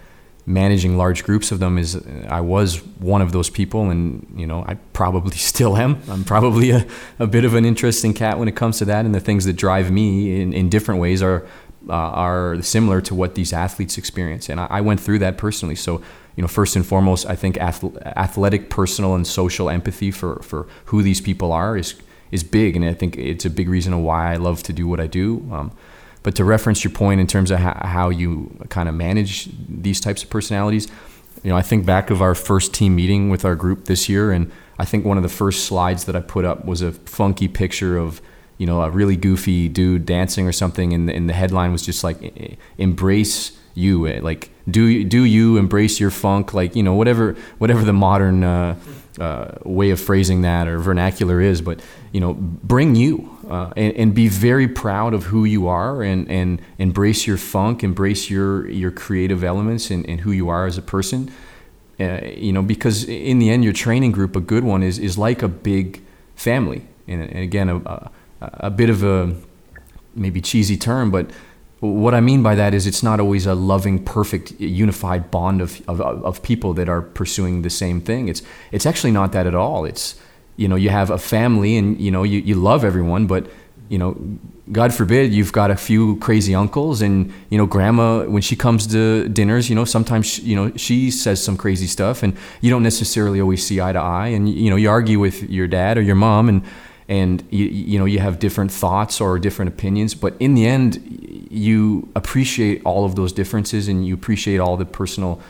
managing 0.45 0.97
large 0.97 1.23
groups 1.23 1.51
of 1.51 1.59
them 1.59 1.77
is 1.77 2.01
I 2.27 2.41
was 2.41 2.83
one 2.97 3.21
of 3.21 3.31
those 3.31 3.49
people, 3.49 3.89
and 3.89 4.25
you 4.35 4.45
know 4.45 4.65
I 4.67 4.75
probably 4.93 5.37
still 5.37 5.77
am. 5.77 6.01
I'm 6.09 6.23
probably 6.23 6.71
a, 6.71 6.85
a 7.19 7.27
bit 7.27 7.45
of 7.45 7.53
an 7.53 7.65
interesting 7.65 8.13
cat 8.13 8.37
when 8.39 8.47
it 8.47 8.55
comes 8.55 8.79
to 8.79 8.85
that, 8.85 9.05
and 9.05 9.15
the 9.15 9.19
things 9.19 9.45
that 9.45 9.53
drive 9.53 9.91
me 9.91 10.41
in, 10.41 10.53
in 10.53 10.69
different 10.69 10.99
ways 10.99 11.21
are 11.23 11.47
uh, 11.87 11.93
are 11.93 12.61
similar 12.61 13.01
to 13.01 13.15
what 13.15 13.35
these 13.35 13.53
athletes 13.53 13.97
experience, 13.97 14.49
and 14.49 14.59
I, 14.59 14.67
I, 14.69 14.81
went 14.81 14.99
through 14.99 15.19
that 15.19 15.37
personally. 15.37 15.75
So 15.75 16.01
you 16.35 16.41
know, 16.41 16.47
first 16.47 16.75
and 16.75 16.85
foremost, 16.85 17.25
I 17.25 17.35
think 17.35 17.57
athletic, 17.57 18.69
personal, 18.69 19.15
and 19.15 19.25
social 19.25 19.69
empathy 19.69 20.11
for 20.11 20.41
for 20.41 20.67
who 20.85 21.01
these 21.01 21.21
people 21.21 21.51
are 21.51 21.77
is 21.77 21.95
is 22.31 22.43
big, 22.43 22.75
and 22.75 22.85
I 22.85 22.93
think 22.93 23.17
it's 23.17 23.45
a 23.45 23.49
big 23.49 23.69
reason 23.69 24.03
why 24.03 24.33
I 24.33 24.35
love 24.35 24.63
to 24.63 24.73
do 24.73 24.87
what 24.87 24.99
I 24.99 25.07
do. 25.07 25.47
Um, 25.51 25.71
but 26.21 26.35
to 26.35 26.43
reference 26.43 26.83
your 26.83 26.91
point 26.91 27.21
in 27.21 27.27
terms 27.27 27.49
of 27.49 27.59
how 27.59 28.09
you 28.09 28.55
kind 28.69 28.89
of 28.89 28.95
manage 28.95 29.49
these 29.67 29.99
types 30.01 30.21
of 30.21 30.29
personalities, 30.29 30.87
you 31.43 31.49
know, 31.49 31.55
I 31.55 31.61
think 31.61 31.85
back 31.85 32.09
of 32.09 32.21
our 32.21 32.35
first 32.35 32.73
team 32.73 32.95
meeting 32.95 33.29
with 33.29 33.45
our 33.45 33.55
group 33.55 33.85
this 33.85 34.09
year, 34.09 34.31
and 34.31 34.51
I 34.77 34.85
think 34.85 35.05
one 35.05 35.17
of 35.17 35.23
the 35.23 35.29
first 35.29 35.65
slides 35.65 36.05
that 36.05 36.15
I 36.15 36.21
put 36.21 36.45
up 36.45 36.65
was 36.65 36.81
a 36.81 36.91
funky 36.91 37.47
picture 37.47 37.97
of, 37.97 38.21
you 38.59 38.67
know, 38.67 38.83
a 38.83 38.91
really 38.91 39.15
goofy 39.15 39.67
dude 39.67 40.05
dancing 40.05 40.47
or 40.47 40.51
something, 40.51 40.93
and 40.93 41.09
the, 41.09 41.15
and 41.15 41.27
the 41.27 41.33
headline 41.33 41.71
was 41.71 41.83
just 41.83 42.03
like, 42.03 42.59
"Embrace 42.77 43.57
you," 43.73 44.07
eh, 44.07 44.19
like 44.21 44.51
do 44.69 45.03
do 45.03 45.23
you 45.23 45.57
embrace 45.57 45.99
your 45.99 46.11
funk, 46.11 46.53
like 46.53 46.75
you 46.75 46.83
know, 46.83 46.93
whatever 46.93 47.35
whatever 47.57 47.83
the 47.83 47.93
modern 47.93 48.43
uh, 48.43 48.75
uh, 49.19 49.55
way 49.63 49.89
of 49.89 49.99
phrasing 49.99 50.41
that 50.41 50.67
or 50.67 50.77
vernacular 50.79 51.41
is, 51.41 51.61
but 51.61 51.81
you 52.11 52.19
know, 52.19 52.33
bring 52.33 52.95
you 52.95 53.37
uh, 53.49 53.71
and, 53.75 53.93
and, 53.95 54.15
be 54.15 54.27
very 54.27 54.67
proud 54.67 55.13
of 55.13 55.23
who 55.25 55.43
you 55.43 55.67
are 55.67 56.01
and, 56.01 56.29
and 56.29 56.61
embrace 56.77 57.27
your 57.27 57.35
funk, 57.37 57.83
embrace 57.83 58.29
your, 58.29 58.69
your 58.69 58.91
creative 58.91 59.43
elements 59.43 59.89
and, 59.89 60.07
and 60.07 60.21
who 60.21 60.31
you 60.31 60.49
are 60.49 60.65
as 60.65 60.77
a 60.77 60.81
person. 60.81 61.31
Uh, 61.99 62.21
you 62.23 62.53
know, 62.53 62.61
because 62.61 63.03
in 63.05 63.39
the 63.39 63.49
end, 63.49 63.63
your 63.63 63.73
training 63.73 64.11
group, 64.11 64.35
a 64.35 64.39
good 64.39 64.63
one, 64.63 64.83
is, 64.83 64.97
is 64.99 65.17
like 65.17 65.41
a 65.41 65.47
big 65.47 66.01
family. 66.35 66.85
And, 67.07 67.23
and 67.23 67.39
again, 67.39 67.67
a, 67.67 67.77
a, 67.77 68.11
a 68.41 68.69
bit 68.69 68.89
of 68.89 69.03
a 69.03 69.35
maybe 70.15 70.41
cheesy 70.41 70.77
term, 70.77 71.11
but 71.11 71.29
what 71.79 72.13
I 72.13 72.19
mean 72.19 72.43
by 72.43 72.55
that 72.55 72.73
is 72.73 72.85
it's 72.85 73.03
not 73.03 73.19
always 73.19 73.45
a 73.45 73.55
loving, 73.55 74.03
perfect, 74.03 74.51
unified 74.59 75.31
bond 75.31 75.61
of, 75.61 75.81
of, 75.87 76.01
of 76.01 76.43
people 76.43 76.73
that 76.73 76.89
are 76.89 77.01
pursuing 77.01 77.61
the 77.61 77.69
same 77.69 78.01
thing. 78.01 78.27
It's, 78.27 78.41
it's 78.71 78.85
actually 78.85 79.11
not 79.11 79.31
that 79.31 79.47
at 79.47 79.55
all. 79.55 79.85
It's, 79.85 80.19
you 80.57 80.67
know, 80.67 80.75
you 80.75 80.89
have 80.89 81.09
a 81.09 81.17
family 81.17 81.77
and, 81.77 81.99
you 81.99 82.11
know, 82.11 82.23
you, 82.23 82.39
you 82.39 82.55
love 82.55 82.83
everyone, 82.83 83.27
but, 83.27 83.49
you 83.87 83.97
know, 83.97 84.17
God 84.73 84.93
forbid 84.93 85.33
you've 85.33 85.53
got 85.53 85.71
a 85.71 85.77
few 85.77 86.17
crazy 86.17 86.53
uncles 86.53 87.01
and, 87.01 87.31
you 87.49 87.57
know, 87.57 87.65
grandma, 87.65 88.25
when 88.25 88.41
she 88.41 88.57
comes 88.57 88.85
to 88.87 89.29
dinners, 89.29 89.69
you 89.69 89.75
know, 89.75 89.85
sometimes, 89.85 90.25
she, 90.25 90.41
you 90.41 90.55
know, 90.57 90.75
she 90.75 91.09
says 91.09 91.41
some 91.41 91.55
crazy 91.55 91.87
stuff 91.87 92.23
and 92.23 92.35
you 92.59 92.69
don't 92.69 92.83
necessarily 92.83 93.39
always 93.39 93.65
see 93.65 93.79
eye 93.79 93.93
to 93.93 93.99
eye. 93.99 94.27
And, 94.27 94.49
you 94.49 94.69
know, 94.69 94.75
you 94.75 94.89
argue 94.89 95.17
with 95.17 95.49
your 95.49 95.67
dad 95.67 95.97
or 95.97 96.01
your 96.01 96.15
mom 96.15 96.49
and, 96.49 96.63
and 97.09 97.43
you, 97.49 97.65
you 97.65 97.99
know 97.99 98.05
you 98.05 98.19
have 98.19 98.39
different 98.39 98.71
thoughts 98.71 99.19
or 99.19 99.37
different 99.37 99.67
opinions 99.67 100.15
but 100.15 100.33
in 100.39 100.53
the 100.53 100.65
end 100.65 101.47
you 101.51 102.07
appreciate 102.15 102.81
all 102.85 103.03
of 103.03 103.15
those 103.15 103.33
differences 103.33 103.89
and 103.89 104.07
you 104.07 104.13
appreciate 104.13 104.59
all 104.59 104.77
the 104.77 104.85
personal 104.85 105.41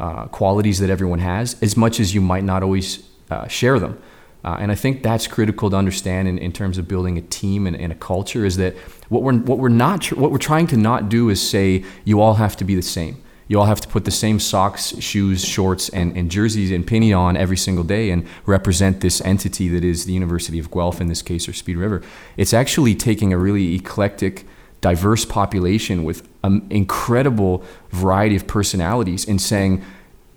uh, 0.00 0.26
qualities 0.28 0.78
that 0.78 0.88
everyone 0.88 1.18
has 1.18 1.60
as 1.60 1.76
much 1.76 2.00
as 2.00 2.14
you 2.14 2.20
might 2.20 2.44
not 2.44 2.62
always 2.62 3.06
uh, 3.30 3.46
share 3.48 3.78
them 3.78 4.00
uh, 4.44 4.56
and 4.60 4.70
I 4.70 4.76
think 4.76 5.02
that's 5.02 5.26
critical 5.26 5.68
to 5.68 5.76
understand 5.76 6.28
in, 6.28 6.38
in 6.38 6.52
terms 6.52 6.78
of 6.78 6.86
building 6.86 7.18
a 7.18 7.22
team 7.22 7.66
and, 7.66 7.76
and, 7.76 7.92
a 7.92 7.96
culture 7.96 8.44
is 8.44 8.56
that 8.58 8.76
what 9.08 9.22
we're, 9.22 9.34
what 9.34 9.58
we're 9.58 9.68
not, 9.68 10.06
what 10.12 10.30
we're 10.30 10.38
trying 10.38 10.68
to 10.68 10.76
not 10.76 11.08
do 11.08 11.28
is 11.28 11.46
say 11.46 11.84
you 12.04 12.20
all 12.20 12.34
have 12.34 12.56
to 12.58 12.64
be 12.64 12.76
the 12.76 12.82
same. 12.82 13.20
You 13.48 13.58
all 13.58 13.66
have 13.66 13.80
to 13.80 13.88
put 13.88 14.04
the 14.04 14.10
same 14.10 14.38
socks, 14.38 14.94
shoes, 15.00 15.42
shorts, 15.42 15.88
and, 15.88 16.14
and 16.16 16.30
jerseys 16.30 16.70
and 16.70 16.86
penny 16.86 17.14
on 17.14 17.36
every 17.36 17.56
single 17.56 17.82
day 17.84 18.10
and 18.10 18.26
represent 18.44 19.00
this 19.00 19.22
entity 19.22 19.68
that 19.68 19.82
is 19.82 20.04
the 20.04 20.12
University 20.12 20.58
of 20.58 20.70
Guelph 20.70 21.00
in 21.00 21.08
this 21.08 21.22
case 21.22 21.48
or 21.48 21.54
Speed 21.54 21.78
River. 21.78 22.02
It's 22.36 22.52
actually 22.52 22.94
taking 22.94 23.32
a 23.32 23.38
really 23.38 23.74
eclectic, 23.74 24.46
diverse 24.82 25.24
population 25.24 26.04
with 26.04 26.28
an 26.44 26.66
incredible 26.68 27.64
variety 27.90 28.36
of 28.36 28.46
personalities 28.46 29.26
and 29.26 29.40
saying, 29.40 29.82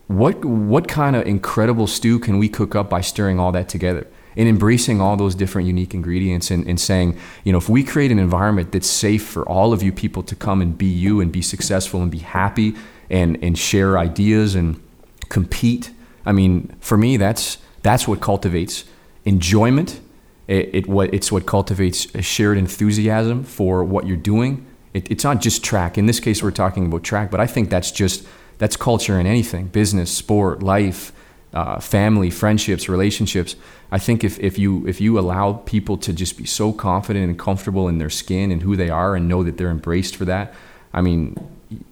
what 0.08 0.44
what 0.44 0.88
kind 0.88 1.16
of 1.16 1.26
incredible 1.26 1.88
stew 1.88 2.20
can 2.20 2.38
we 2.38 2.50
cook 2.50 2.76
up 2.76 2.90
by 2.90 3.00
stirring 3.02 3.40
all 3.40 3.52
that 3.54 3.70
together 3.70 4.06
and 4.36 4.48
embracing 4.48 5.00
all 5.00 5.16
those 5.16 5.36
different 5.36 5.68
unique 5.68 5.94
ingredients 5.94 6.52
and, 6.52 6.68
and 6.68 6.80
saying 6.80 7.18
you 7.46 7.52
know 7.52 7.58
if 7.58 7.70
we 7.70 7.82
create 7.82 8.12
an 8.12 8.20
environment 8.20 8.74
that's 8.74 8.90
safe 8.90 9.24
for 9.24 9.48
all 9.48 9.72
of 9.72 9.82
you 9.82 9.92
people 9.92 10.22
to 10.22 10.36
come 10.36 10.62
and 10.62 10.78
be 10.78 10.86
you 10.86 11.22
and 11.22 11.32
be 11.32 11.42
successful 11.42 12.02
and 12.02 12.12
be 12.12 12.20
happy 12.20 12.76
and 13.12 13.38
and 13.44 13.58
share 13.58 14.00
ideas 14.00 14.56
and 14.56 14.82
compete. 15.30 15.92
I 16.26 16.32
mean 16.32 16.76
for 16.80 16.98
me 16.98 17.18
that's 17.18 17.60
that's 17.84 18.08
what 18.08 18.22
cultivates 18.22 18.86
enjoyment. 19.26 20.02
It, 20.48 20.70
it 20.74 20.88
what 20.88 21.14
it's 21.14 21.32
what 21.32 21.46
cultivates 21.46 22.08
a 22.16 22.24
shared 22.24 22.58
enthusiasm 22.58 23.44
for 23.44 23.84
what 23.84 24.08
you're 24.08 24.18
doing. 24.18 24.66
It, 24.94 25.12
it's 25.12 25.24
not 25.24 25.42
just 25.42 25.64
track. 25.64 25.98
In 25.98 26.08
this 26.08 26.20
case 26.20 26.42
we're 26.42 26.52
talking 26.52 26.88
about 26.88 27.04
track 27.04 27.30
but 27.30 27.40
i 27.40 27.46
think 27.46 27.70
that's 27.70 27.92
just 27.92 28.26
that's 28.62 28.78
culture 28.78 29.20
in 29.20 29.26
anything 29.26 29.66
business, 29.70 30.16
sport, 30.16 30.62
life, 30.62 31.12
uh, 31.52 31.80
family, 31.80 32.30
friendships, 32.30 32.88
relationships. 32.88 33.56
I 33.92 33.98
think 33.98 34.24
if, 34.24 34.40
if 34.40 34.60
you 34.60 34.88
if 34.88 35.02
you 35.02 35.18
allow 35.18 35.54
people 35.54 35.98
to 35.98 36.14
just 36.14 36.38
be 36.38 36.46
so 36.46 36.72
confident 36.72 37.28
and 37.28 37.40
comfortable 37.40 37.88
in 37.88 37.98
their 37.98 38.12
skin 38.12 38.52
and 38.52 38.62
who 38.62 38.76
they 38.76 38.92
are 38.92 39.16
and 39.16 39.28
know 39.28 39.44
that 39.44 39.58
they're 39.58 39.72
embraced 39.72 40.16
for 40.16 40.26
that, 40.26 40.54
I 40.94 41.02
mean, 41.02 41.36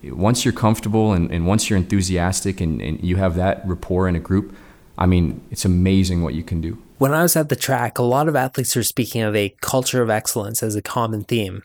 once 0.04 0.46
you're 0.46 0.54
comfortable 0.54 1.14
and, 1.14 1.32
and 1.32 1.48
once 1.48 1.70
you're 1.70 1.78
enthusiastic 1.78 2.62
and, 2.62 2.82
and 2.82 3.04
you 3.04 3.16
have 3.18 3.36
that 3.36 3.66
rapport 3.68 4.08
in 4.08 4.16
a 4.16 4.20
group, 4.20 4.56
I 4.98 5.06
mean, 5.06 5.42
it's 5.50 5.66
amazing 5.66 6.24
what 6.24 6.34
you 6.34 6.44
can 6.44 6.62
do. 6.62 6.78
When 6.98 7.14
I 7.14 7.22
was 7.24 7.36
at 7.36 7.48
the 7.48 7.56
track, 7.56 7.98
a 7.98 8.04
lot 8.04 8.28
of 8.28 8.36
athletes 8.36 8.76
are 8.76 8.84
speaking 8.84 9.22
of 9.22 9.36
a 9.36 9.56
culture 9.62 10.02
of 10.02 10.10
excellence 10.10 10.62
as 10.62 10.76
a 10.76 10.82
common 10.82 11.24
theme. 11.24 11.64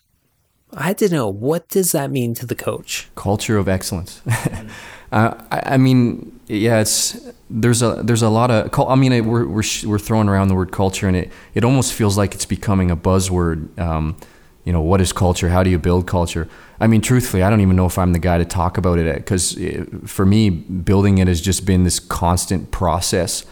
I 0.73 0.85
had 0.85 0.99
to 0.99 1.09
know 1.09 1.29
what 1.29 1.69
does 1.69 1.93
that 1.93 2.11
mean 2.11 2.35
to 2.35 2.47
the 2.47 2.55
coach? 2.55 3.09
Culture 3.15 3.57
of 3.59 3.69
excellence. 3.69 4.21
uh, 5.13 5.35
I, 5.51 5.63
I, 5.75 5.77
mean, 5.77 6.41
yeah, 6.47 6.81
it's 6.81 7.31
there's 7.49 7.83
a 7.83 8.03
there's 8.03 8.23
a 8.23 8.29
lot 8.29 8.51
of 8.51 8.89
I 8.89 8.95
mean, 8.97 9.13
it, 9.13 9.25
we're 9.25 9.47
we're 9.47 9.63
we're 9.85 9.99
throwing 9.99 10.29
around 10.29 10.49
the 10.49 10.55
word 10.55 10.73
culture, 10.73 11.07
and 11.07 11.17
it 11.17 11.31
it 11.55 11.65
almost 11.65 11.93
feels 11.93 12.19
like 12.19 12.35
it's 12.35 12.47
becoming 12.47 12.91
a 12.91 12.97
buzzword. 12.97 13.79
Um, 13.79 14.17
you 14.65 14.73
know, 14.73 14.81
what 14.81 15.01
is 15.01 15.13
culture? 15.13 15.51
How 15.51 15.63
do 15.63 15.71
you 15.71 15.79
build 15.79 16.07
culture? 16.07 16.49
I 16.81 16.87
mean, 16.87 17.01
truthfully, 17.01 17.43
I 17.43 17.51
don't 17.51 17.61
even 17.61 17.77
know 17.77 17.87
if 17.87 17.99
I'm 17.99 18.13
the 18.13 18.19
guy 18.19 18.39
to 18.39 18.45
talk 18.45 18.79
about 18.79 18.99
it 18.99 19.15
because 19.17 19.59
for 20.07 20.25
me, 20.25 20.51
building 20.51 21.19
it 21.19 21.29
has 21.29 21.41
just 21.41 21.67
been 21.67 21.85
this 21.85 22.01
constant 22.01 22.71
process. 22.71 23.45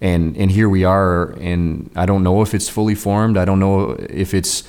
And, 0.00 0.36
and 0.36 0.50
here 0.50 0.68
we 0.68 0.84
are, 0.84 1.30
and 1.40 1.90
I 1.96 2.06
don't 2.06 2.22
know 2.22 2.42
if 2.42 2.54
it's 2.54 2.68
fully 2.68 2.94
formed. 2.94 3.36
I 3.36 3.44
don't 3.44 3.58
know 3.58 3.96
if 4.08 4.32
it's, 4.32 4.62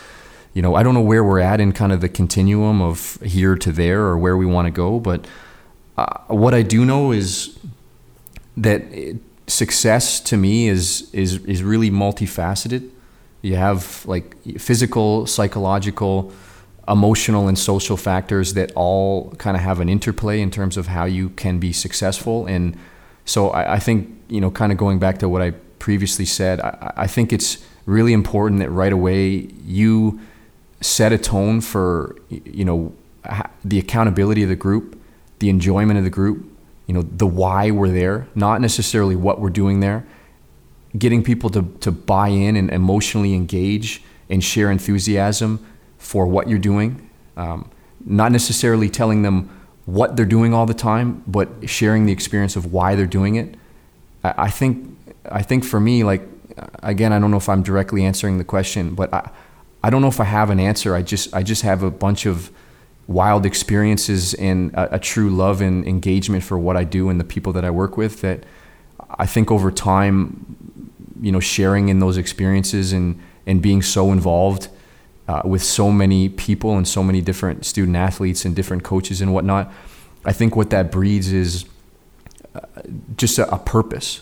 you 0.54 0.62
know, 0.62 0.74
I 0.74 0.82
don't 0.82 0.96
know 0.96 1.02
where 1.02 1.24
we're 1.24 1.40
at 1.40 1.60
in 1.60 1.72
kind 1.72 1.92
of 1.92 2.02
the 2.02 2.10
continuum 2.10 2.82
of 2.82 3.20
here 3.22 3.56
to 3.56 3.72
there 3.72 4.02
or 4.02 4.18
where 4.18 4.36
we 4.36 4.48
want 4.48 4.66
to 4.66 4.72
go. 4.72 5.00
But 5.00 5.28
uh, 5.98 6.18
what 6.28 6.56
I 6.56 6.64
do 6.64 6.84
know 6.84 7.12
is 7.12 7.60
that 8.58 8.82
success 9.48 10.20
to 10.20 10.38
me 10.38 10.68
is 10.68 11.10
is 11.14 11.44
is 11.46 11.62
really 11.64 11.92
multifaceted. 11.92 12.90
You 13.42 13.56
have 13.56 14.06
like 14.06 14.36
physical, 14.60 15.26
psychological, 15.26 16.34
emotional 16.88 17.48
and 17.48 17.58
social 17.58 17.96
factors 17.96 18.56
that 18.56 18.72
all 18.76 19.32
kind 19.38 19.56
of 19.56 19.62
have 19.62 19.80
an 19.80 19.90
interplay 19.90 20.42
in 20.42 20.50
terms 20.50 20.76
of 20.76 20.88
how 20.88 21.06
you 21.06 21.30
can 21.30 21.60
be 21.60 21.72
successful. 21.72 22.48
And 22.48 22.78
so 23.26 23.50
I, 23.52 23.76
I 23.76 23.80
think, 23.80 24.10
you 24.28 24.42
know, 24.42 24.50
kind 24.50 24.72
of 24.72 24.78
going 24.78 24.98
back 24.98 25.20
to 25.20 25.30
what 25.30 25.42
I 25.42 25.52
previously 25.78 26.26
said, 26.26 26.60
I, 26.60 26.94
I 26.98 27.08
think 27.08 27.32
it's 27.32 27.64
really 27.86 28.12
important 28.14 28.60
that 28.60 28.70
right 28.72 28.92
away 28.92 29.50
you 29.66 30.20
set 30.82 31.12
a 31.14 31.18
tone 31.18 31.62
for, 31.62 32.16
you 32.30 32.66
know, 32.66 32.94
the 33.64 33.78
accountability 33.78 34.44
of 34.44 34.50
the 34.50 34.56
group, 34.56 35.00
the 35.40 35.50
enjoyment 35.50 35.98
of 35.98 36.04
the 36.04 36.10
group, 36.10 36.46
you 36.88 36.94
know, 36.94 37.04
the 37.04 37.28
why 37.28 37.70
we're 37.70 37.90
there, 37.90 38.28
not 38.34 38.62
necessarily 38.62 39.16
what 39.16 39.40
we're 39.40 39.50
doing 39.52 39.80
there. 39.80 40.08
Getting 40.98 41.24
people 41.24 41.50
to, 41.52 41.64
to 41.82 41.92
buy 41.92 42.30
in 42.30 42.56
and 42.56 42.70
emotionally 42.72 43.34
engage 43.34 44.02
and 44.30 44.44
share 44.44 44.72
enthusiasm 44.72 45.66
for 45.98 46.26
what 46.26 46.50
you're 46.50 46.60
doing. 46.60 47.10
Um, 47.38 47.70
not 48.06 48.32
necessarily 48.32 48.90
telling 48.90 49.22
them 49.22 49.50
what 49.86 50.16
they're 50.16 50.26
doing 50.26 50.54
all 50.54 50.66
the 50.66 50.74
time, 50.74 51.24
but 51.28 51.50
sharing 51.68 52.06
the 52.06 52.12
experience 52.12 52.56
of 52.56 52.72
why 52.72 52.96
they're 52.96 53.06
doing 53.06 53.36
it. 53.36 53.56
I, 54.24 54.34
I 54.38 54.50
think 54.50 54.98
I 55.30 55.42
think 55.42 55.64
for 55.64 55.80
me, 55.80 56.04
like 56.04 56.28
again, 56.84 57.14
I 57.14 57.20
don't 57.20 57.32
know 57.32 57.38
if 57.38 57.50
I'm 57.50 57.64
directly 57.64 58.04
answering 58.04 58.38
the 58.38 58.44
question, 58.44 58.96
but 58.96 59.14
I, 59.14 59.30
I 59.84 59.90
don't 59.90 60.02
know 60.02 60.08
if 60.08 60.20
I 60.20 60.26
have 60.26 60.50
an 60.50 60.60
answer. 60.60 60.96
I 60.96 61.02
just 61.02 61.34
I 61.34 61.44
just 61.44 61.62
have 61.64 61.84
a 61.84 61.92
bunch 61.92 62.26
of 62.26 62.52
wild 63.08 63.46
experiences 63.46 64.36
and 64.36 64.72
a, 64.76 64.96
a, 64.96 65.00
true 65.00 65.32
love 65.32 65.62
and 65.62 65.84
engagement 65.88 66.44
for 66.44 66.60
what 66.60 66.78
I 66.78 66.84
do 66.84 67.10
and 67.10 67.20
the 67.20 67.24
people 67.24 67.52
that 67.54 67.66
I 67.66 67.72
work 67.72 67.98
with 67.98 68.22
that 68.22 68.44
I 69.18 69.26
think 69.26 69.50
over 69.50 69.72
time, 69.72 70.49
you 71.22 71.32
know, 71.32 71.40
sharing 71.40 71.90
in 71.90 72.00
those 72.00 72.18
experiences 72.18 72.94
and 72.94 73.20
and 73.46 73.62
being 73.62 73.82
so 73.82 74.12
involved 74.12 74.70
uh, 75.28 75.42
with 75.46 75.64
so 75.64 75.92
many 75.92 76.28
people 76.28 76.76
and 76.76 76.88
so 76.88 77.04
many 77.04 77.22
different 77.22 77.66
student 77.66 77.96
athletes 77.96 78.46
and 78.46 78.56
different 78.56 78.84
coaches 78.84 79.22
and 79.22 79.34
whatnot, 79.34 79.72
I 80.26 80.34
think 80.34 80.56
what 80.56 80.72
that 80.72 80.92
breeds 80.92 81.32
is 81.32 81.66
uh, 82.56 82.62
just 83.16 83.38
a, 83.38 83.52
a, 83.54 83.60
purpose, 83.60 84.22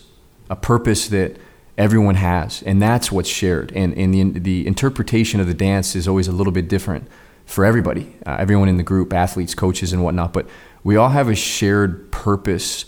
a 0.50 0.56
purpose 0.56 1.08
that 1.08 1.36
everyone 1.78 2.16
has, 2.16 2.62
and 2.62 2.80
that's 2.80 3.10
what's 3.10 3.28
shared. 3.28 3.72
And, 3.74 3.96
and 3.96 4.12
the, 4.12 4.38
the 4.38 4.66
interpretation 4.66 5.40
of 5.40 5.46
the 5.46 5.54
dance 5.54 5.96
is 5.96 6.06
always 6.06 6.28
a 6.28 6.32
little 6.32 6.52
bit 6.52 6.68
different 6.68 7.08
for 7.46 7.64
everybody, 7.64 8.14
uh, 8.26 8.36
everyone 8.38 8.68
in 8.68 8.76
the 8.76 8.82
group, 8.82 9.12
athletes, 9.14 9.54
coaches, 9.54 9.92
and 9.94 10.04
whatnot. 10.04 10.34
But 10.34 10.46
we 10.84 10.96
all 10.96 11.08
have 11.08 11.28
a 11.28 11.34
shared 11.34 12.12
purpose 12.12 12.84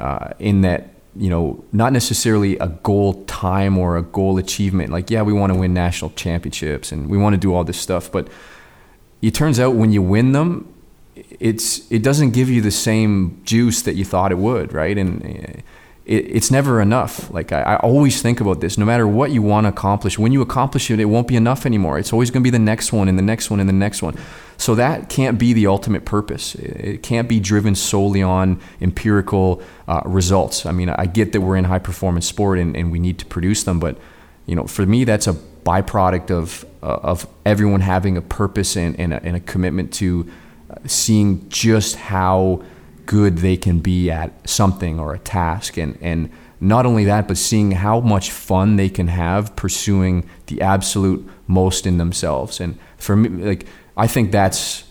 uh, 0.00 0.32
in 0.40 0.62
that 0.62 0.88
you 1.16 1.28
know, 1.28 1.64
not 1.72 1.92
necessarily 1.92 2.56
a 2.58 2.68
goal 2.68 3.24
time 3.24 3.76
or 3.76 3.96
a 3.96 4.02
goal 4.02 4.38
achievement. 4.38 4.90
Like, 4.90 5.10
yeah, 5.10 5.22
we 5.22 5.32
want 5.32 5.52
to 5.52 5.58
win 5.58 5.74
national 5.74 6.12
championships 6.12 6.92
and 6.92 7.10
we 7.10 7.18
want 7.18 7.34
to 7.34 7.38
do 7.38 7.54
all 7.54 7.64
this 7.64 7.80
stuff, 7.80 8.10
but 8.10 8.28
it 9.22 9.34
turns 9.34 9.58
out 9.58 9.74
when 9.74 9.92
you 9.92 10.02
win 10.02 10.32
them, 10.32 10.72
it's 11.38 11.90
it 11.90 12.02
doesn't 12.02 12.30
give 12.30 12.48
you 12.48 12.60
the 12.60 12.70
same 12.70 13.40
juice 13.44 13.82
that 13.82 13.94
you 13.94 14.04
thought 14.04 14.32
it 14.32 14.38
would, 14.38 14.72
right? 14.72 14.96
And 14.96 15.24
eh, 15.24 15.60
it, 16.10 16.26
it's 16.26 16.50
never 16.50 16.80
enough. 16.80 17.30
Like 17.30 17.52
I, 17.52 17.62
I, 17.62 17.76
always 17.76 18.20
think 18.20 18.40
about 18.40 18.60
this. 18.60 18.76
No 18.76 18.84
matter 18.84 19.06
what 19.06 19.30
you 19.30 19.42
want 19.42 19.64
to 19.64 19.68
accomplish, 19.68 20.18
when 20.18 20.32
you 20.32 20.42
accomplish 20.42 20.90
it, 20.90 20.98
it 20.98 21.04
won't 21.04 21.28
be 21.28 21.36
enough 21.36 21.64
anymore. 21.64 21.98
It's 22.00 22.12
always 22.12 22.32
going 22.32 22.42
to 22.42 22.44
be 22.44 22.50
the 22.50 22.58
next 22.58 22.92
one 22.92 23.08
and 23.08 23.16
the 23.16 23.22
next 23.22 23.48
one 23.48 23.60
and 23.60 23.68
the 23.68 23.74
next 23.74 24.02
one. 24.02 24.16
So 24.56 24.74
that 24.74 25.08
can't 25.08 25.38
be 25.38 25.52
the 25.52 25.68
ultimate 25.68 26.04
purpose. 26.04 26.56
It 26.56 27.04
can't 27.04 27.28
be 27.28 27.38
driven 27.38 27.76
solely 27.76 28.22
on 28.22 28.60
empirical 28.80 29.62
uh, 29.86 30.02
results. 30.04 30.66
I 30.66 30.72
mean, 30.72 30.88
I 30.88 31.06
get 31.06 31.30
that 31.32 31.42
we're 31.42 31.56
in 31.56 31.64
high 31.64 31.78
performance 31.78 32.26
sport 32.26 32.58
and, 32.58 32.76
and 32.76 32.90
we 32.90 32.98
need 32.98 33.20
to 33.20 33.26
produce 33.26 33.62
them, 33.62 33.78
but 33.78 33.96
you 34.46 34.56
know, 34.56 34.66
for 34.66 34.84
me, 34.84 35.04
that's 35.04 35.28
a 35.28 35.34
byproduct 35.34 36.32
of 36.32 36.64
uh, 36.82 36.98
of 37.02 37.28
everyone 37.46 37.82
having 37.82 38.16
a 38.16 38.22
purpose 38.22 38.74
and, 38.76 38.98
and, 38.98 39.12
a, 39.12 39.22
and 39.22 39.36
a 39.36 39.40
commitment 39.40 39.92
to 39.92 40.28
uh, 40.70 40.74
seeing 40.86 41.48
just 41.50 41.94
how 41.94 42.64
good 43.10 43.38
they 43.38 43.56
can 43.56 43.80
be 43.80 44.08
at 44.08 44.48
something 44.48 45.00
or 45.00 45.12
a 45.12 45.18
task. 45.18 45.76
And 45.76 45.98
and 46.00 46.30
not 46.60 46.86
only 46.86 47.04
that 47.06 47.26
but 47.26 47.36
seeing 47.36 47.72
how 47.72 47.98
much 47.98 48.30
fun 48.30 48.76
they 48.76 48.88
can 48.88 49.08
have 49.08 49.56
pursuing 49.56 50.30
the 50.46 50.60
absolute 50.60 51.28
most 51.48 51.86
in 51.86 51.98
themselves. 51.98 52.60
And 52.60 52.78
for 52.98 53.16
me 53.16 53.28
like 53.28 53.66
I 53.96 54.06
think 54.06 54.30
that's 54.30 54.84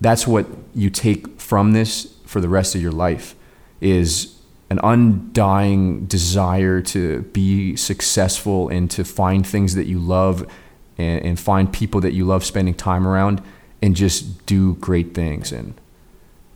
that's 0.00 0.26
what 0.26 0.46
you 0.74 0.88
take 0.88 1.38
from 1.38 1.72
this 1.72 2.14
for 2.24 2.40
the 2.40 2.48
rest 2.48 2.74
of 2.74 2.80
your 2.80 2.92
life 2.92 3.34
is 3.82 4.34
an 4.70 4.80
undying 4.82 6.06
desire 6.06 6.80
to 6.80 7.22
be 7.34 7.76
successful 7.76 8.70
and 8.70 8.90
to 8.90 9.04
find 9.04 9.46
things 9.46 9.74
that 9.74 9.86
you 9.86 9.98
love 9.98 10.50
and, 10.96 11.22
and 11.26 11.38
find 11.38 11.70
people 11.74 12.00
that 12.00 12.14
you 12.14 12.24
love 12.24 12.42
spending 12.42 12.74
time 12.74 13.06
around 13.06 13.42
and 13.82 13.94
just 13.94 14.46
do 14.46 14.76
great 14.76 15.12
things. 15.14 15.52
And 15.52 15.74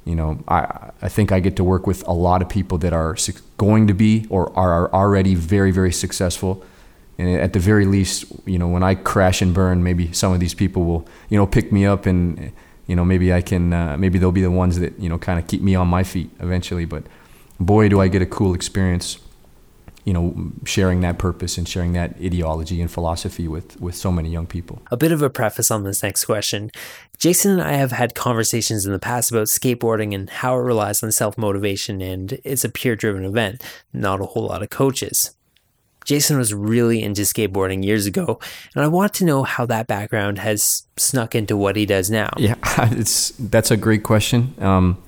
you 0.05 0.15
know, 0.15 0.43
I, 0.49 0.91
I 1.01 1.09
think 1.09 1.31
I 1.31 1.41
get 1.41 1.57
to 1.57 1.65
work 1.65 1.87
with 1.87 2.07
a 2.09 2.13
lot 2.13 2.43
of 2.43 2.49
people 2.49 2.79
that 2.79 2.93
are 2.93 3.17
going 3.57 3.87
to 3.87 3.95
be 3.95 4.27
or 4.31 4.57
are 4.59 4.93
already 4.93 5.35
very, 5.35 5.71
very 5.71 5.93
successful. 5.93 6.65
And 7.19 7.29
at 7.41 7.53
the 7.53 7.61
very 7.61 7.85
least, 7.85 8.25
you 8.47 8.59
know, 8.59 8.67
when 8.67 8.83
I 8.83 8.97
crash 8.97 9.43
and 9.43 9.55
burn, 9.55 9.83
maybe 9.83 10.13
some 10.13 10.33
of 10.33 10.41
these 10.41 10.55
people 10.55 10.85
will, 10.85 11.07
you 11.29 11.39
know, 11.39 11.47
pick 11.47 11.71
me 11.71 11.87
up 11.87 12.07
and, 12.07 12.53
you 12.87 12.97
know, 12.97 13.05
maybe 13.05 13.33
I 13.33 13.43
can, 13.43 13.73
uh, 13.73 13.97
maybe 13.97 14.19
they'll 14.19 14.33
be 14.33 14.43
the 14.43 14.51
ones 14.51 14.81
that, 14.81 14.99
you 14.99 15.09
know, 15.09 15.19
kind 15.19 15.39
of 15.39 15.47
keep 15.47 15.63
me 15.63 15.77
on 15.77 15.87
my 15.87 16.03
feet 16.03 16.31
eventually. 16.41 16.85
But 16.85 17.05
boy, 17.61 17.89
do 17.89 18.01
I 18.01 18.09
get 18.09 18.23
a 18.23 18.27
cool 18.27 18.55
experience 18.55 19.19
you 20.05 20.13
know, 20.13 20.53
sharing 20.65 21.01
that 21.03 21.19
purpose 21.19 21.57
and 21.57 21.69
sharing 21.69 21.93
that 21.93 22.17
ideology 22.21 22.81
and 22.81 22.91
philosophy 22.91 23.47
with 23.47 23.81
with 23.81 23.95
so 23.95 24.11
many 24.11 24.31
young 24.31 24.47
people. 24.47 24.83
A 24.91 24.97
bit 24.97 25.13
of 25.13 25.23
a 25.23 25.31
preface 25.31 25.71
on 25.71 25.85
this 25.85 26.03
next 26.03 26.25
question. 26.25 26.71
Jason 27.19 27.53
and 27.53 27.63
I 27.63 27.75
have 27.75 27.93
had 27.93 28.15
conversations 28.15 28.85
in 28.85 28.93
the 28.93 28.99
past 28.99 29.31
about 29.31 29.47
skateboarding 29.47 30.13
and 30.15 30.29
how 30.29 30.57
it 30.57 30.63
relies 30.63 31.03
on 31.03 31.13
self-motivation 31.13 32.01
and 32.01 32.41
it's 32.43 32.65
a 32.65 32.69
peer-driven 32.69 33.25
event, 33.25 33.63
not 33.93 34.21
a 34.21 34.27
whole 34.27 34.47
lot 34.47 34.63
of 34.63 34.71
coaches. 34.71 35.37
Jason 36.05 36.37
was 36.37 36.53
really 36.53 37.01
into 37.01 37.23
skateboarding 37.23 37.85
years 37.85 38.07
ago, 38.07 38.41
and 38.75 38.85
I 38.85 38.89
want 38.89 39.15
to 39.15 39.25
know 39.25 39.45
how 39.45 39.67
that 39.67 39.87
background 39.87 40.39
has 40.39 40.85
snuck 40.97 41.37
into 41.37 41.57
what 41.57 41.77
he 41.77 41.87
does 41.87 42.11
now. 42.11 42.29
Yeah, 42.37 42.57
it's 42.91 43.31
that's 43.39 43.71
a 43.71 43.77
great 43.77 44.03
question. 44.03 44.55
Um, 44.59 45.01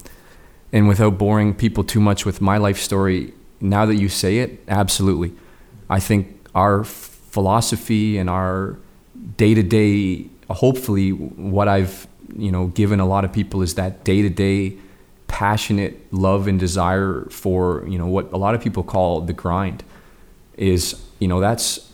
and 0.73 0.89
without 0.89 1.19
boring 1.19 1.55
people 1.55 1.85
too 1.85 2.01
much 2.01 2.25
with 2.25 2.41
my 2.41 2.59
life 2.59 2.79
story, 2.79 3.33
now 3.65 3.87
that 3.87 3.97
you 3.97 4.09
say 4.09 4.39
it, 4.39 4.63
absolutely. 4.69 5.33
I 5.89 6.01
think 6.01 6.47
our 6.55 6.85
philosophy 6.85 8.19
and 8.19 8.29
our 8.31 8.77
day 9.37 9.55
to 9.55 9.63
day, 9.63 10.27
hopefully, 10.51 11.11
what 11.11 11.69
I've 11.69 12.07
you 12.37 12.51
know 12.51 12.67
given 12.69 13.01
a 13.01 13.07
lot 13.07 13.25
of 13.25 13.33
people 13.33 13.63
is 13.63 13.75
that 13.75 14.05
day 14.05 14.23
to 14.23 14.29
day 14.29 14.77
passionate 15.27 16.13
love 16.13 16.47
and 16.47 16.59
desire 16.61 17.27
for 17.31 17.85
you 17.89 17.99
know 17.99 18.07
what 18.07 18.33
a 18.33 18.37
lot 18.37 18.55
of 18.55 18.61
people 18.61 18.83
call 18.83 19.21
the 19.21 19.33
grind 19.33 19.83
is 20.57 21.01
you 21.19 21.29
know 21.29 21.41
that's 21.41 21.91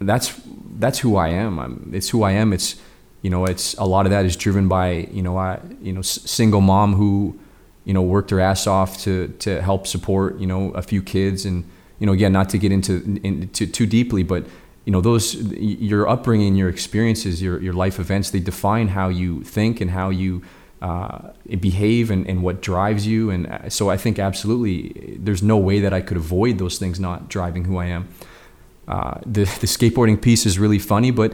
that's 0.00 0.40
that's 0.78 0.98
who 0.98 1.16
I 1.16 1.28
am. 1.28 1.58
I'm, 1.58 1.90
it's 1.94 2.08
who 2.08 2.22
I 2.22 2.32
am. 2.32 2.52
It's 2.52 2.76
you 3.22 3.30
know 3.30 3.44
it's 3.46 3.74
a 3.74 3.84
lot 3.84 4.06
of 4.06 4.10
that 4.10 4.24
is 4.24 4.36
driven 4.36 4.68
by 4.68 5.08
you 5.12 5.22
know 5.22 5.36
I 5.36 5.60
you 5.80 5.92
know 5.92 6.00
s- 6.00 6.20
single 6.30 6.60
mom 6.60 6.94
who 6.94 7.38
you 7.84 7.92
know, 7.92 8.02
worked 8.02 8.30
their 8.30 8.40
ass 8.40 8.66
off 8.66 8.98
to 9.02 9.28
to 9.40 9.60
help 9.62 9.86
support, 9.86 10.38
you 10.38 10.46
know, 10.46 10.70
a 10.70 10.82
few 10.82 11.02
kids, 11.02 11.44
and 11.44 11.64
you 11.98 12.06
know, 12.06 12.12
again, 12.12 12.32
not 12.32 12.48
to 12.50 12.58
get 12.58 12.72
into 12.72 13.20
into 13.22 13.66
too 13.66 13.86
deeply, 13.86 14.22
but 14.22 14.46
you 14.84 14.92
know, 14.92 15.00
those 15.00 15.34
your 15.34 16.08
upbringing, 16.08 16.56
your 16.56 16.68
experiences, 16.68 17.40
your 17.40 17.60
your 17.62 17.74
life 17.74 17.98
events, 17.98 18.30
they 18.30 18.40
define 18.40 18.88
how 18.88 19.08
you 19.08 19.42
think 19.42 19.80
and 19.80 19.90
how 19.90 20.10
you 20.10 20.42
uh, 20.82 21.30
behave 21.60 22.10
and, 22.10 22.26
and 22.28 22.42
what 22.42 22.60
drives 22.60 23.06
you. 23.06 23.30
And 23.30 23.46
uh, 23.46 23.70
so 23.70 23.88
I 23.88 23.96
think 23.96 24.18
absolutely 24.18 25.16
there's 25.18 25.42
no 25.42 25.56
way 25.56 25.80
that 25.80 25.94
I 25.94 26.02
could 26.02 26.18
avoid 26.18 26.58
those 26.58 26.78
things 26.78 27.00
not 27.00 27.30
driving 27.30 27.64
who 27.64 27.78
I 27.78 27.86
am. 27.86 28.08
Uh, 28.86 29.18
the, 29.24 29.44
the 29.44 29.66
skateboarding 29.66 30.20
piece 30.20 30.44
is 30.44 30.58
really 30.58 30.78
funny, 30.78 31.10
but 31.10 31.32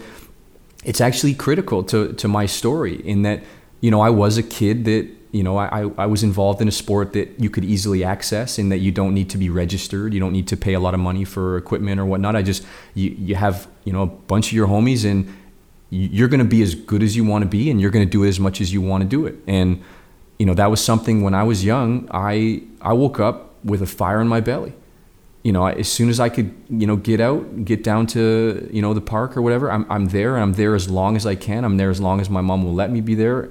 it's 0.84 1.00
actually 1.00 1.34
critical 1.34 1.82
to, 1.84 2.12
to 2.12 2.28
my 2.28 2.46
story 2.46 3.04
in 3.04 3.22
that, 3.22 3.42
you 3.80 3.90
know, 3.90 4.00
I 4.00 4.10
was 4.10 4.38
a 4.38 4.42
kid 4.42 4.84
that, 4.84 5.08
you 5.32 5.42
know, 5.42 5.58
I, 5.58 5.88
I 5.96 6.06
was 6.06 6.22
involved 6.22 6.60
in 6.60 6.68
a 6.68 6.72
sport 6.72 7.12
that 7.12 7.38
you 7.38 7.50
could 7.50 7.64
easily 7.64 8.02
access 8.02 8.58
and 8.58 8.70
that 8.72 8.78
you 8.78 8.90
don't 8.90 9.14
need 9.14 9.30
to 9.30 9.38
be 9.38 9.48
registered. 9.48 10.12
You 10.12 10.20
don't 10.20 10.32
need 10.32 10.48
to 10.48 10.56
pay 10.56 10.74
a 10.74 10.80
lot 10.80 10.92
of 10.94 11.00
money 11.00 11.24
for 11.24 11.56
equipment 11.56 12.00
or 12.00 12.04
whatnot. 12.04 12.34
I 12.34 12.42
just, 12.42 12.64
you, 12.94 13.10
you 13.10 13.34
have, 13.36 13.68
you 13.84 13.92
know, 13.92 14.02
a 14.02 14.06
bunch 14.06 14.48
of 14.48 14.52
your 14.52 14.66
homies 14.66 15.08
and 15.08 15.32
you're 15.90 16.28
going 16.28 16.40
to 16.40 16.44
be 16.44 16.62
as 16.62 16.74
good 16.74 17.02
as 17.02 17.16
you 17.16 17.24
want 17.24 17.42
to 17.42 17.48
be 17.48 17.70
and 17.70 17.80
you're 17.80 17.90
going 17.90 18.04
to 18.04 18.10
do 18.10 18.24
it 18.24 18.28
as 18.28 18.40
much 18.40 18.60
as 18.60 18.72
you 18.72 18.80
want 18.80 19.02
to 19.02 19.08
do 19.08 19.26
it. 19.26 19.36
And, 19.46 19.82
you 20.38 20.46
know, 20.46 20.54
that 20.54 20.70
was 20.70 20.82
something 20.82 21.22
when 21.22 21.34
I 21.34 21.44
was 21.44 21.64
young, 21.64 22.08
I, 22.10 22.62
I 22.80 22.92
woke 22.92 23.20
up 23.20 23.54
with 23.64 23.82
a 23.82 23.86
fire 23.86 24.20
in 24.20 24.28
my 24.28 24.40
belly 24.40 24.74
you 25.42 25.52
know, 25.52 25.66
as 25.66 25.90
soon 25.90 26.10
as 26.10 26.20
I 26.20 26.28
could, 26.28 26.54
you 26.68 26.86
know, 26.86 26.96
get 26.96 27.20
out, 27.20 27.64
get 27.64 27.82
down 27.82 28.06
to, 28.08 28.68
you 28.70 28.82
know, 28.82 28.92
the 28.92 29.00
park 29.00 29.36
or 29.36 29.42
whatever, 29.42 29.70
I'm, 29.70 29.90
I'm 29.90 30.06
there. 30.06 30.34
And 30.34 30.42
I'm 30.42 30.52
there 30.52 30.74
as 30.74 30.90
long 30.90 31.16
as 31.16 31.24
I 31.24 31.34
can. 31.34 31.64
I'm 31.64 31.78
there 31.78 31.90
as 31.90 32.00
long 32.00 32.20
as 32.20 32.28
my 32.28 32.42
mom 32.42 32.62
will 32.62 32.74
let 32.74 32.90
me 32.90 33.00
be 33.00 33.14
there. 33.14 33.48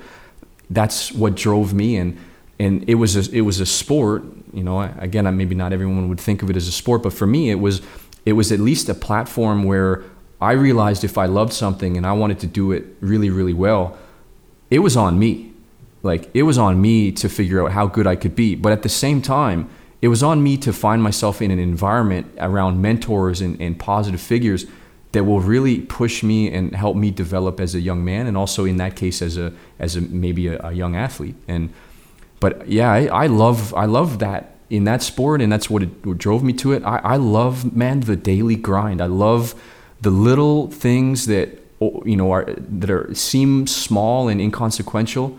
That's 0.69 1.11
what 1.11 1.35
drove 1.35 1.73
me. 1.73 1.97
And, 1.97 2.17
and 2.59 2.87
it 2.89 2.95
was 2.95 3.15
a, 3.15 3.35
it 3.35 3.41
was 3.41 3.59
a 3.59 3.65
sport, 3.65 4.23
you 4.53 4.63
know, 4.63 4.81
again, 4.81 5.35
maybe 5.35 5.55
not 5.55 5.73
everyone 5.73 6.09
would 6.09 6.19
think 6.19 6.43
of 6.43 6.49
it 6.49 6.55
as 6.55 6.67
a 6.67 6.71
sport, 6.71 7.03
but 7.03 7.13
for 7.13 7.27
me, 7.27 7.49
it 7.49 7.59
was, 7.59 7.81
it 8.25 8.33
was 8.33 8.51
at 8.51 8.59
least 8.59 8.89
a 8.89 8.93
platform 8.93 9.63
where 9.63 10.03
I 10.41 10.53
realized 10.53 11.03
if 11.03 11.17
I 11.17 11.25
loved 11.25 11.53
something 11.53 11.97
and 11.97 12.05
I 12.05 12.13
wanted 12.13 12.39
to 12.39 12.47
do 12.47 12.71
it 12.71 12.85
really, 13.01 13.29
really 13.29 13.53
well, 13.53 13.97
it 14.69 14.79
was 14.79 14.95
on 14.95 15.19
me. 15.19 15.53
Like 16.01 16.29
it 16.33 16.43
was 16.43 16.57
on 16.57 16.81
me 16.81 17.11
to 17.13 17.27
figure 17.27 17.63
out 17.63 17.71
how 17.71 17.87
good 17.87 18.07
I 18.07 18.15
could 18.15 18.35
be. 18.35 18.55
But 18.55 18.71
at 18.71 18.83
the 18.83 18.89
same 18.89 19.21
time, 19.21 19.69
it 20.01 20.07
was 20.07 20.23
on 20.23 20.41
me 20.41 20.55
to 20.57 20.71
find 20.71 21.03
myself 21.03 21.41
in 21.41 21.51
an 21.51 21.59
environment 21.59 22.33
around 22.37 22.81
mentors 22.81 23.41
and, 23.41 23.59
and 23.61 23.77
positive 23.77 24.21
figures 24.21 24.65
that 25.11 25.23
will 25.23 25.39
really 25.39 25.81
push 25.81 26.21
me 26.21 26.51
and 26.51 26.75
help 26.75 26.95
me 26.95 27.11
develop 27.11 27.59
as 27.59 27.73
a 27.73 27.79
young 27.79 28.05
man 28.05 28.27
and 28.27 28.37
also 28.37 28.65
in 28.65 28.77
that 28.77 28.95
case 28.95 29.21
as 29.21 29.37
a 29.37 29.53
as 29.79 29.95
a 29.95 30.01
maybe 30.01 30.47
a, 30.47 30.59
a 30.63 30.71
young 30.71 30.95
athlete 30.95 31.35
and 31.47 31.73
but 32.39 32.67
yeah 32.67 32.91
I, 32.91 33.05
I, 33.05 33.27
love 33.27 33.73
I 33.73 33.85
love 33.85 34.19
that 34.19 34.55
in 34.69 34.83
that 34.83 35.01
sport 35.01 35.41
and 35.41 35.51
that's 35.51 35.69
what, 35.69 35.83
it, 35.83 36.05
what 36.05 36.17
drove 36.17 36.43
me 36.43 36.53
to 36.53 36.73
it 36.73 36.83
I, 36.83 36.97
I 36.99 37.15
love 37.15 37.75
man 37.75 38.01
the 38.01 38.15
daily 38.15 38.55
grind 38.55 39.01
I 39.01 39.07
love 39.07 39.55
the 40.01 40.11
little 40.11 40.69
things 40.69 41.25
that 41.25 41.59
you 41.79 42.15
know 42.15 42.31
are 42.31 42.45
that 42.45 42.89
are 42.89 43.13
seem 43.15 43.67
small 43.67 44.27
and 44.27 44.39
inconsequential 44.39 45.37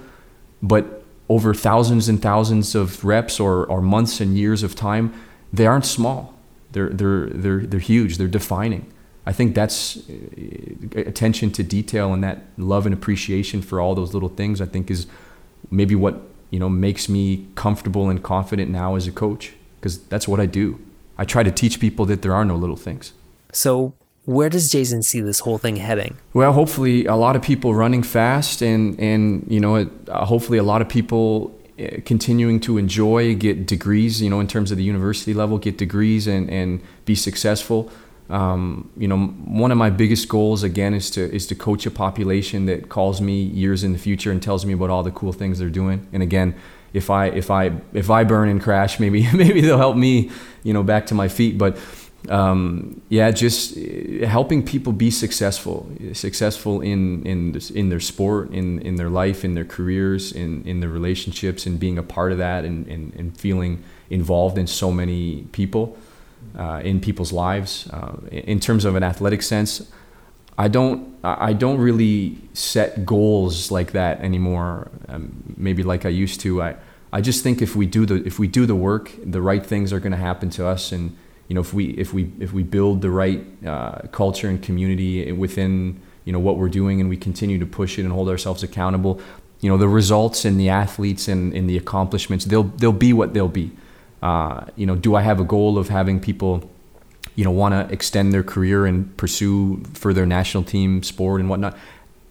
but 0.62 1.00
over 1.30 1.54
thousands 1.54 2.08
and 2.08 2.20
thousands 2.20 2.74
of 2.74 3.04
reps 3.04 3.38
or, 3.38 3.64
or 3.64 3.80
months 3.80 4.20
and 4.20 4.36
years 4.36 4.64
of 4.64 4.74
time, 4.74 5.14
they 5.52 5.64
aren't 5.64 5.86
small. 5.86 6.34
They're, 6.72 6.88
they're, 6.88 7.26
they're, 7.28 7.60
they're 7.60 7.80
huge. 7.80 8.18
They're 8.18 8.26
defining. 8.26 8.92
I 9.26 9.32
think 9.32 9.54
that's 9.54 9.98
uh, 9.98 11.00
attention 11.00 11.50
to 11.52 11.62
detail 11.62 12.12
and 12.12 12.24
that 12.24 12.44
love 12.56 12.86
and 12.86 12.94
appreciation 12.94 13.62
for 13.62 13.80
all 13.80 13.94
those 13.94 14.14
little 14.14 14.28
things, 14.30 14.60
I 14.60 14.66
think 14.66 14.90
is 14.90 15.06
maybe 15.70 15.94
what, 15.94 16.20
you 16.50 16.58
know, 16.58 16.68
makes 16.68 17.08
me 17.08 17.46
comfortable 17.54 18.08
and 18.08 18.22
confident 18.22 18.70
now 18.70 18.96
as 18.96 19.06
a 19.06 19.12
coach 19.12 19.52
because 19.76 19.98
that's 20.04 20.26
what 20.26 20.40
I 20.40 20.46
do. 20.46 20.80
I 21.18 21.24
try 21.24 21.42
to 21.42 21.50
teach 21.50 21.80
people 21.80 22.06
that 22.06 22.22
there 22.22 22.34
are 22.34 22.44
no 22.44 22.56
little 22.56 22.76
things. 22.76 23.12
So 23.52 23.94
where 24.24 24.48
does 24.48 24.70
Jason 24.70 25.02
see 25.02 25.20
this 25.20 25.40
whole 25.40 25.58
thing 25.58 25.76
heading? 25.76 26.16
Well, 26.32 26.52
hopefully, 26.52 27.06
a 27.06 27.16
lot 27.16 27.36
of 27.36 27.42
people 27.42 27.74
running 27.74 28.02
fast, 28.02 28.62
and 28.62 28.98
and 29.00 29.44
you 29.48 29.60
know, 29.60 29.90
uh, 30.08 30.24
hopefully, 30.24 30.58
a 30.58 30.62
lot 30.62 30.82
of 30.82 30.88
people 30.88 31.58
uh, 31.78 31.96
continuing 32.04 32.60
to 32.60 32.78
enjoy, 32.78 33.34
get 33.34 33.66
degrees. 33.66 34.22
You 34.22 34.30
know, 34.30 34.40
in 34.40 34.46
terms 34.46 34.70
of 34.70 34.78
the 34.78 34.84
university 34.84 35.34
level, 35.34 35.58
get 35.58 35.78
degrees 35.78 36.26
and 36.26 36.48
and 36.50 36.80
be 37.04 37.14
successful. 37.14 37.90
Um, 38.30 38.90
you 38.96 39.08
know, 39.08 39.18
one 39.18 39.72
of 39.72 39.78
my 39.78 39.90
biggest 39.90 40.28
goals 40.28 40.62
again 40.62 40.94
is 40.94 41.10
to 41.10 41.34
is 41.34 41.46
to 41.48 41.54
coach 41.54 41.84
a 41.84 41.90
population 41.90 42.66
that 42.66 42.88
calls 42.88 43.20
me 43.20 43.42
years 43.42 43.82
in 43.82 43.92
the 43.92 43.98
future 43.98 44.30
and 44.30 44.40
tells 44.42 44.64
me 44.64 44.72
about 44.72 44.90
all 44.90 45.02
the 45.02 45.10
cool 45.10 45.32
things 45.32 45.58
they're 45.58 45.68
doing. 45.68 46.06
And 46.12 46.22
again, 46.22 46.54
if 46.92 47.10
I 47.10 47.26
if 47.26 47.50
I 47.50 47.72
if 47.92 48.08
I 48.08 48.24
burn 48.24 48.48
and 48.48 48.62
crash, 48.62 49.00
maybe 49.00 49.28
maybe 49.34 49.60
they'll 49.60 49.78
help 49.78 49.96
me, 49.96 50.30
you 50.62 50.72
know, 50.72 50.82
back 50.82 51.06
to 51.06 51.14
my 51.14 51.28
feet. 51.28 51.58
But 51.58 51.76
um, 52.28 53.00
yeah, 53.08 53.30
just 53.30 53.76
uh, 53.76 54.26
helping 54.26 54.64
people 54.64 54.92
be 54.92 55.10
successful, 55.10 55.90
successful 56.12 56.80
in 56.80 57.24
in 57.24 57.60
in 57.74 57.88
their 57.88 58.00
sport, 58.00 58.50
in 58.50 58.78
in 58.80 58.96
their 58.96 59.08
life, 59.08 59.44
in 59.44 59.54
their 59.54 59.64
careers, 59.64 60.32
in 60.32 60.62
in 60.64 60.80
their 60.80 60.90
relationships, 60.90 61.66
and 61.66 61.80
being 61.80 61.98
a 61.98 62.02
part 62.02 62.32
of 62.32 62.38
that, 62.38 62.64
and 62.64 62.86
and, 62.88 63.14
and 63.14 63.36
feeling 63.36 63.82
involved 64.10 64.58
in 64.58 64.66
so 64.66 64.90
many 64.92 65.46
people, 65.52 65.96
uh, 66.58 66.80
in 66.84 67.00
people's 67.00 67.32
lives. 67.32 67.88
Uh, 67.90 68.16
in 68.30 68.60
terms 68.60 68.84
of 68.84 68.96
an 68.96 69.02
athletic 69.02 69.42
sense, 69.42 69.90
I 70.58 70.68
don't 70.68 71.16
I 71.22 71.52
don't 71.52 71.78
really 71.78 72.38
set 72.54 73.04
goals 73.06 73.70
like 73.70 73.92
that 73.92 74.20
anymore. 74.20 74.90
Um, 75.08 75.54
maybe 75.56 75.82
like 75.82 76.04
I 76.04 76.10
used 76.10 76.40
to. 76.40 76.62
I 76.62 76.76
I 77.12 77.20
just 77.20 77.42
think 77.42 77.62
if 77.62 77.74
we 77.74 77.86
do 77.86 78.06
the 78.06 78.16
if 78.26 78.38
we 78.38 78.46
do 78.46 78.66
the 78.66 78.74
work, 78.74 79.10
the 79.24 79.40
right 79.40 79.64
things 79.64 79.92
are 79.92 80.00
going 80.00 80.12
to 80.12 80.18
happen 80.18 80.50
to 80.50 80.66
us, 80.66 80.92
and 80.92 81.16
you 81.48 81.54
know 81.54 81.60
if 81.60 81.74
we 81.74 81.90
if 81.90 82.14
we 82.14 82.32
if 82.40 82.52
we 82.52 82.62
build 82.62 83.02
the 83.02 83.10
right 83.10 83.44
uh, 83.66 84.02
culture 84.12 84.48
and 84.48 84.62
community 84.62 85.32
within 85.32 86.00
you 86.24 86.32
know 86.32 86.38
what 86.38 86.58
we're 86.58 86.68
doing 86.68 87.00
and 87.00 87.08
we 87.08 87.16
continue 87.16 87.58
to 87.58 87.66
push 87.66 87.98
it 87.98 88.02
and 88.02 88.12
hold 88.12 88.28
ourselves 88.28 88.62
accountable 88.62 89.20
you 89.60 89.68
know 89.68 89.76
the 89.76 89.88
results 89.88 90.44
and 90.44 90.60
the 90.60 90.68
athletes 90.68 91.28
and, 91.28 91.52
and 91.54 91.68
the 91.68 91.76
accomplishments 91.76 92.44
they'll 92.44 92.70
they'll 92.78 92.92
be 92.92 93.12
what 93.12 93.34
they'll 93.34 93.48
be 93.48 93.70
uh, 94.22 94.66
you 94.76 94.86
know 94.86 94.96
do 94.96 95.14
I 95.14 95.22
have 95.22 95.40
a 95.40 95.44
goal 95.44 95.78
of 95.78 95.88
having 95.88 96.20
people 96.20 96.70
you 97.34 97.44
know 97.44 97.50
want 97.50 97.72
to 97.74 97.92
extend 97.92 98.32
their 98.32 98.42
career 98.42 98.86
and 98.86 99.16
pursue 99.16 99.82
further 99.94 100.26
national 100.26 100.64
team 100.64 101.02
sport 101.02 101.40
and 101.40 101.48
whatnot? 101.48 101.76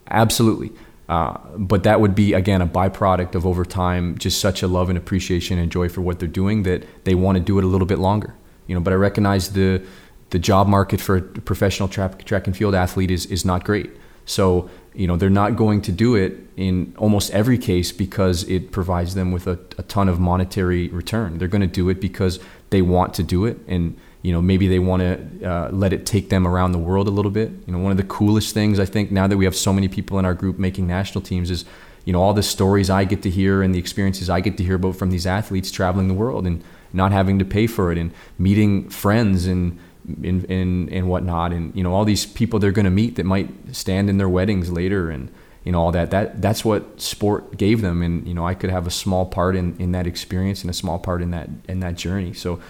Absolutely. 0.08 0.72
Uh, 1.08 1.36
but 1.56 1.82
that 1.82 2.00
would 2.00 2.14
be 2.14 2.34
again 2.34 2.62
a 2.62 2.66
byproduct 2.66 3.34
of 3.34 3.44
over 3.44 3.64
time 3.64 4.16
just 4.18 4.40
such 4.40 4.62
a 4.62 4.68
love 4.68 4.88
and 4.88 4.96
appreciation 4.96 5.58
and 5.58 5.72
joy 5.72 5.88
for 5.88 6.00
what 6.00 6.20
they're 6.20 6.28
doing 6.28 6.62
that 6.62 6.86
they 7.04 7.16
want 7.16 7.36
to 7.36 7.42
do 7.42 7.58
it 7.58 7.64
a 7.64 7.66
little 7.66 7.86
bit 7.86 7.98
longer. 7.98 8.34
You 8.68 8.76
know, 8.76 8.80
but 8.80 8.92
I 8.92 8.96
recognize 8.96 9.52
the 9.52 9.84
the 10.30 10.38
job 10.38 10.68
market 10.68 11.00
for 11.00 11.16
a 11.16 11.22
professional 11.22 11.88
track 11.88 12.24
track 12.24 12.46
and 12.46 12.56
field 12.56 12.74
athlete 12.74 13.10
is 13.10 13.26
is 13.26 13.44
not 13.44 13.64
great. 13.64 13.90
So 14.24 14.70
you 14.94 15.06
know 15.06 15.16
they're 15.16 15.30
not 15.30 15.56
going 15.56 15.82
to 15.82 15.92
do 15.92 16.14
it 16.14 16.38
in 16.56 16.94
almost 16.98 17.30
every 17.30 17.58
case 17.58 17.92
because 17.92 18.42
it 18.44 18.72
provides 18.72 19.14
them 19.14 19.32
with 19.32 19.46
a, 19.46 19.58
a 19.78 19.82
ton 19.84 20.08
of 20.08 20.18
monetary 20.18 20.88
return. 20.88 21.38
They're 21.38 21.48
going 21.48 21.60
to 21.60 21.66
do 21.66 21.88
it 21.88 22.00
because 22.00 22.40
they 22.70 22.82
want 22.82 23.14
to 23.14 23.22
do 23.22 23.44
it, 23.44 23.58
and 23.66 23.96
you 24.22 24.32
know 24.32 24.42
maybe 24.42 24.68
they 24.68 24.78
want 24.78 25.02
to 25.02 25.48
uh, 25.48 25.70
let 25.70 25.92
it 25.92 26.06
take 26.06 26.28
them 26.28 26.46
around 26.46 26.72
the 26.72 26.78
world 26.78 27.06
a 27.06 27.10
little 27.10 27.30
bit. 27.30 27.50
You 27.66 27.72
know, 27.72 27.78
one 27.78 27.92
of 27.92 27.98
the 27.98 28.04
coolest 28.04 28.52
things 28.54 28.80
I 28.80 28.84
think 28.84 29.10
now 29.10 29.26
that 29.26 29.36
we 29.36 29.44
have 29.44 29.56
so 29.56 29.72
many 29.72 29.88
people 29.88 30.18
in 30.18 30.24
our 30.24 30.34
group 30.34 30.58
making 30.58 30.86
national 30.86 31.22
teams 31.22 31.50
is 31.50 31.64
you 32.04 32.12
know 32.12 32.20
all 32.20 32.34
the 32.34 32.42
stories 32.42 32.90
I 32.90 33.04
get 33.04 33.22
to 33.22 33.30
hear 33.30 33.62
and 33.62 33.74
the 33.74 33.78
experiences 33.78 34.28
I 34.28 34.40
get 34.40 34.56
to 34.56 34.64
hear 34.64 34.74
about 34.76 34.96
from 34.96 35.10
these 35.10 35.26
athletes 35.26 35.70
traveling 35.70 36.08
the 36.08 36.14
world 36.14 36.46
and 36.46 36.64
not 36.92 37.12
having 37.12 37.38
to 37.38 37.44
pay 37.44 37.66
for 37.68 37.92
it 37.92 37.98
and 37.98 38.12
meeting 38.38 38.88
friends 38.88 39.46
and 39.46 39.78
and, 40.24 40.50
and, 40.50 40.92
and 40.92 41.08
whatnot. 41.08 41.52
And 41.52 41.74
you 41.74 41.82
know 41.82 41.92
all 41.94 42.04
these 42.04 42.26
people 42.26 42.58
they're 42.58 42.72
going 42.72 42.84
to 42.84 42.90
meet 42.90 43.16
that 43.16 43.26
might 43.26 43.48
stand 43.74 44.10
in 44.10 44.18
their 44.18 44.28
weddings 44.28 44.70
later 44.70 45.10
and 45.10 45.30
you 45.64 45.72
know 45.72 45.80
all 45.80 45.92
that 45.92 46.10
that 46.10 46.40
that's 46.40 46.64
what 46.64 47.00
sport 47.00 47.56
gave 47.56 47.80
them. 47.80 48.02
And 48.02 48.26
you 48.26 48.34
know 48.34 48.46
I 48.46 48.54
could 48.54 48.70
have 48.70 48.86
a 48.86 48.90
small 48.90 49.26
part 49.26 49.56
in, 49.56 49.76
in 49.78 49.92
that 49.92 50.06
experience 50.06 50.62
and 50.62 50.70
a 50.70 50.74
small 50.74 50.98
part 50.98 51.22
in 51.22 51.30
that 51.30 51.48
in 51.68 51.80
that 51.80 51.96
journey. 51.96 52.32
So 52.32 52.60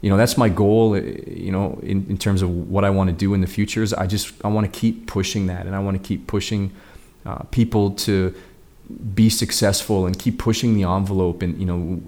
you 0.00 0.10
know 0.10 0.16
that's 0.16 0.38
my 0.38 0.48
goal 0.48 0.94
eh, 0.94 1.00
you 1.26 1.52
know 1.52 1.78
in, 1.82 2.06
in 2.08 2.18
terms 2.18 2.42
of 2.42 2.50
what 2.50 2.84
I 2.84 2.90
want 2.90 3.10
to 3.10 3.16
do 3.16 3.34
in 3.34 3.40
the 3.40 3.46
future 3.46 3.82
is 3.82 3.92
I 3.92 4.06
just 4.06 4.32
I 4.44 4.48
want 4.48 4.72
to 4.72 4.80
keep 4.80 5.06
pushing 5.06 5.46
that. 5.46 5.66
And 5.66 5.74
I 5.74 5.80
want 5.80 6.00
to 6.00 6.06
keep 6.06 6.26
pushing 6.26 6.72
uh, 7.26 7.42
people 7.50 7.90
to 7.90 8.34
be 9.14 9.28
successful 9.28 10.06
and 10.06 10.18
keep 10.18 10.38
pushing 10.38 10.74
the 10.74 10.84
envelope. 10.84 11.42
And 11.42 11.58
you 11.58 11.66
know 11.66 12.00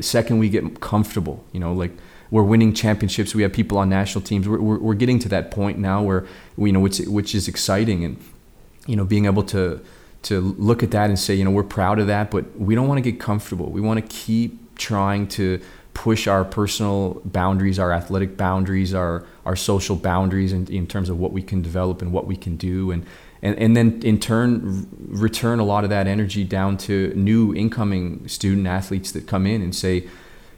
second 0.00 0.38
we 0.38 0.48
get 0.50 0.80
comfortable 0.80 1.44
you 1.52 1.60
know 1.60 1.72
like 1.72 1.92
we're 2.30 2.42
winning 2.42 2.74
championships 2.74 3.34
we 3.34 3.42
have 3.42 3.52
people 3.52 3.78
on 3.78 3.88
national 3.88 4.22
teams. 4.22 4.48
We're, 4.48 4.60
we're, 4.60 4.78
we're 4.78 4.94
getting 4.94 5.18
to 5.20 5.28
that 5.30 5.50
point 5.50 5.78
now 5.78 6.02
where 6.02 6.26
you 6.56 6.72
know 6.72 6.80
which, 6.80 6.98
which 6.98 7.34
is 7.34 7.48
exciting. 7.48 8.04
And 8.04 8.22
you 8.86 8.96
know 8.96 9.04
being 9.04 9.26
able 9.26 9.42
to 9.44 9.80
to 10.22 10.40
look 10.40 10.82
at 10.82 10.90
that 10.90 11.08
and 11.08 11.18
say 11.18 11.34
you 11.34 11.44
know 11.44 11.50
we're 11.50 11.62
proud 11.62 11.98
of 11.98 12.08
that 12.08 12.30
but 12.30 12.58
we 12.58 12.74
don't 12.74 12.88
want 12.88 13.02
to 13.02 13.10
get 13.10 13.20
comfortable. 13.20 13.70
We 13.70 13.80
want 13.80 14.00
to 14.00 14.16
keep 14.16 14.76
trying 14.76 15.28
to 15.28 15.60
push 15.94 16.26
our 16.26 16.44
personal 16.44 17.22
boundaries 17.24 17.78
our 17.78 17.90
athletic 17.90 18.36
boundaries 18.36 18.92
our 18.92 19.24
our 19.46 19.56
social 19.56 19.96
boundaries 19.96 20.52
in, 20.52 20.66
in 20.66 20.86
terms 20.86 21.08
of 21.08 21.18
what 21.18 21.32
we 21.32 21.42
can 21.42 21.62
develop 21.62 22.02
and 22.02 22.12
what 22.12 22.26
we 22.26 22.36
can 22.36 22.56
do. 22.56 22.90
And 22.90 23.06
and, 23.42 23.58
and 23.58 23.76
then 23.76 24.00
in 24.02 24.18
turn 24.18 24.88
return 25.08 25.58
a 25.58 25.64
lot 25.64 25.84
of 25.84 25.90
that 25.90 26.06
energy 26.06 26.44
down 26.44 26.76
to 26.78 27.12
new 27.14 27.54
incoming 27.54 28.26
student 28.28 28.66
athletes 28.66 29.12
that 29.12 29.26
come 29.26 29.46
in 29.46 29.62
and 29.62 29.74
say, 29.74 30.08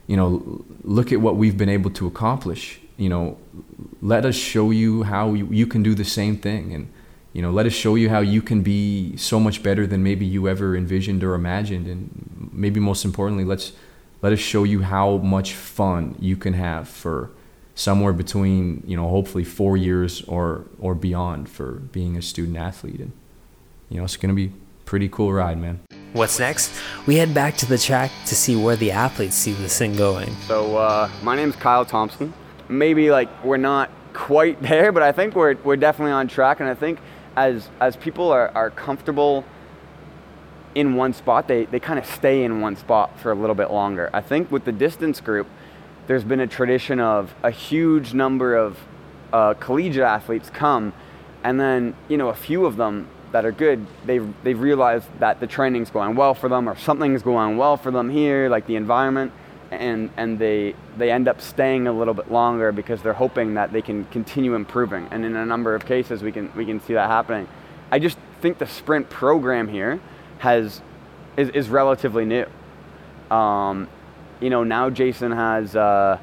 you 0.08 0.16
know, 0.16 0.64
look 0.82 1.12
at 1.12 1.20
what 1.20 1.36
we've 1.36 1.56
been 1.56 1.68
able 1.68 1.90
to 1.92 2.08
accomplish. 2.08 2.80
You 2.96 3.08
know, 3.08 3.38
let 4.02 4.24
us 4.24 4.34
show 4.34 4.72
you 4.72 5.04
how 5.04 5.34
you, 5.34 5.46
you 5.52 5.66
can 5.68 5.84
do 5.84 5.94
the 5.94 6.04
same 6.04 6.36
thing. 6.36 6.74
And 6.74 6.92
you 7.32 7.42
know 7.42 7.52
let 7.52 7.66
us 7.66 7.72
show 7.72 7.94
you 7.94 8.08
how 8.10 8.18
you 8.18 8.42
can 8.42 8.62
be 8.62 9.16
so 9.16 9.38
much 9.38 9.62
better 9.62 9.86
than 9.86 10.02
maybe 10.02 10.26
you 10.26 10.48
ever 10.48 10.76
envisioned 10.76 11.22
or 11.22 11.34
imagined. 11.34 11.86
And 11.86 12.50
maybe 12.52 12.80
most 12.80 13.04
importantly 13.04 13.44
let's 13.44 13.72
let 14.22 14.32
us 14.32 14.40
show 14.40 14.64
you 14.64 14.82
how 14.82 15.18
much 15.18 15.54
fun 15.54 16.16
you 16.18 16.36
can 16.36 16.54
have 16.54 16.88
for 16.88 17.30
somewhere 17.74 18.12
between 18.12 18.82
you 18.86 18.96
know 18.96 19.08
hopefully 19.08 19.44
four 19.44 19.76
years 19.76 20.22
or 20.22 20.64
or 20.80 20.94
beyond 20.94 21.48
for 21.48 21.72
being 21.92 22.16
a 22.16 22.22
student 22.22 22.56
athlete. 22.56 22.98
And 22.98 23.12
you 23.88 23.98
know 23.98 24.04
it's 24.04 24.16
going 24.16 24.34
to 24.34 24.34
be 24.34 24.52
pretty 24.84 25.08
cool 25.08 25.32
ride 25.32 25.58
man 25.58 25.80
What's 26.14 26.38
next? 26.38 26.72
We 27.06 27.16
head 27.16 27.34
back 27.34 27.58
to 27.58 27.66
the 27.66 27.76
track 27.76 28.10
to 28.26 28.34
see 28.34 28.56
where 28.56 28.76
the 28.76 28.92
athletes 28.92 29.36
see 29.36 29.52
this 29.52 29.78
thing 29.78 29.94
going. 29.94 30.34
So 30.46 30.78
uh, 30.78 31.10
my 31.22 31.36
name's 31.36 31.54
Kyle 31.56 31.84
Thompson. 31.84 32.32
Maybe 32.68 33.10
like 33.10 33.28
we're 33.44 33.58
not 33.58 33.90
quite 34.14 34.60
there, 34.62 34.90
but 34.90 35.02
I 35.02 35.12
think 35.12 35.34
we're 35.34 35.56
we're 35.56 35.76
definitely 35.76 36.12
on 36.12 36.26
track. 36.26 36.60
And 36.60 36.68
I 36.68 36.74
think 36.74 36.98
as 37.36 37.68
as 37.78 37.94
people 37.94 38.32
are, 38.32 38.50
are 38.54 38.70
comfortable 38.70 39.44
in 40.74 40.94
one 40.94 41.12
spot, 41.12 41.46
they, 41.46 41.66
they 41.66 41.80
kind 41.80 41.98
of 41.98 42.06
stay 42.06 42.42
in 42.42 42.62
one 42.62 42.76
spot 42.76 43.18
for 43.20 43.30
a 43.30 43.34
little 43.34 43.54
bit 43.54 43.70
longer. 43.70 44.08
I 44.14 44.22
think 44.22 44.50
with 44.50 44.64
the 44.64 44.72
distance 44.72 45.20
group, 45.20 45.46
there's 46.06 46.24
been 46.24 46.40
a 46.40 46.46
tradition 46.46 47.00
of 47.00 47.34
a 47.42 47.50
huge 47.50 48.14
number 48.14 48.56
of 48.56 48.78
uh, 49.32 49.54
collegiate 49.54 50.04
athletes 50.04 50.48
come, 50.48 50.94
and 51.44 51.60
then 51.60 51.94
you 52.08 52.16
know 52.16 52.28
a 52.28 52.34
few 52.34 52.64
of 52.64 52.76
them 52.76 53.08
that 53.32 53.44
are 53.44 53.52
good, 53.52 53.86
they've 54.06 54.32
they've 54.42 54.58
realized 54.58 55.06
that 55.18 55.40
the 55.40 55.46
training's 55.46 55.90
going 55.90 56.16
well 56.16 56.34
for 56.34 56.48
them, 56.48 56.68
or 56.68 56.76
something's 56.76 57.22
going 57.22 57.56
well 57.56 57.76
for 57.76 57.90
them 57.90 58.08
here, 58.10 58.48
like 58.48 58.66
the 58.66 58.76
environment, 58.76 59.32
and 59.70 60.10
and 60.16 60.38
they 60.38 60.74
they 60.96 61.10
end 61.10 61.28
up 61.28 61.40
staying 61.40 61.86
a 61.86 61.92
little 61.92 62.14
bit 62.14 62.30
longer 62.30 62.72
because 62.72 63.02
they're 63.02 63.12
hoping 63.12 63.54
that 63.54 63.72
they 63.72 63.82
can 63.82 64.04
continue 64.06 64.54
improving. 64.54 65.08
And 65.10 65.24
in 65.24 65.36
a 65.36 65.44
number 65.44 65.74
of 65.74 65.84
cases, 65.84 66.22
we 66.22 66.32
can 66.32 66.50
we 66.56 66.64
can 66.64 66.80
see 66.80 66.94
that 66.94 67.08
happening. 67.08 67.48
I 67.90 67.98
just 67.98 68.18
think 68.40 68.58
the 68.58 68.66
sprint 68.66 69.10
program 69.10 69.68
here 69.68 70.00
has 70.38 70.80
is, 71.36 71.50
is 71.50 71.68
relatively 71.68 72.24
new. 72.24 72.46
Um, 73.30 73.88
you 74.40 74.50
know, 74.50 74.64
now 74.64 74.88
Jason 74.90 75.32
has 75.32 75.76
uh, 75.76 76.18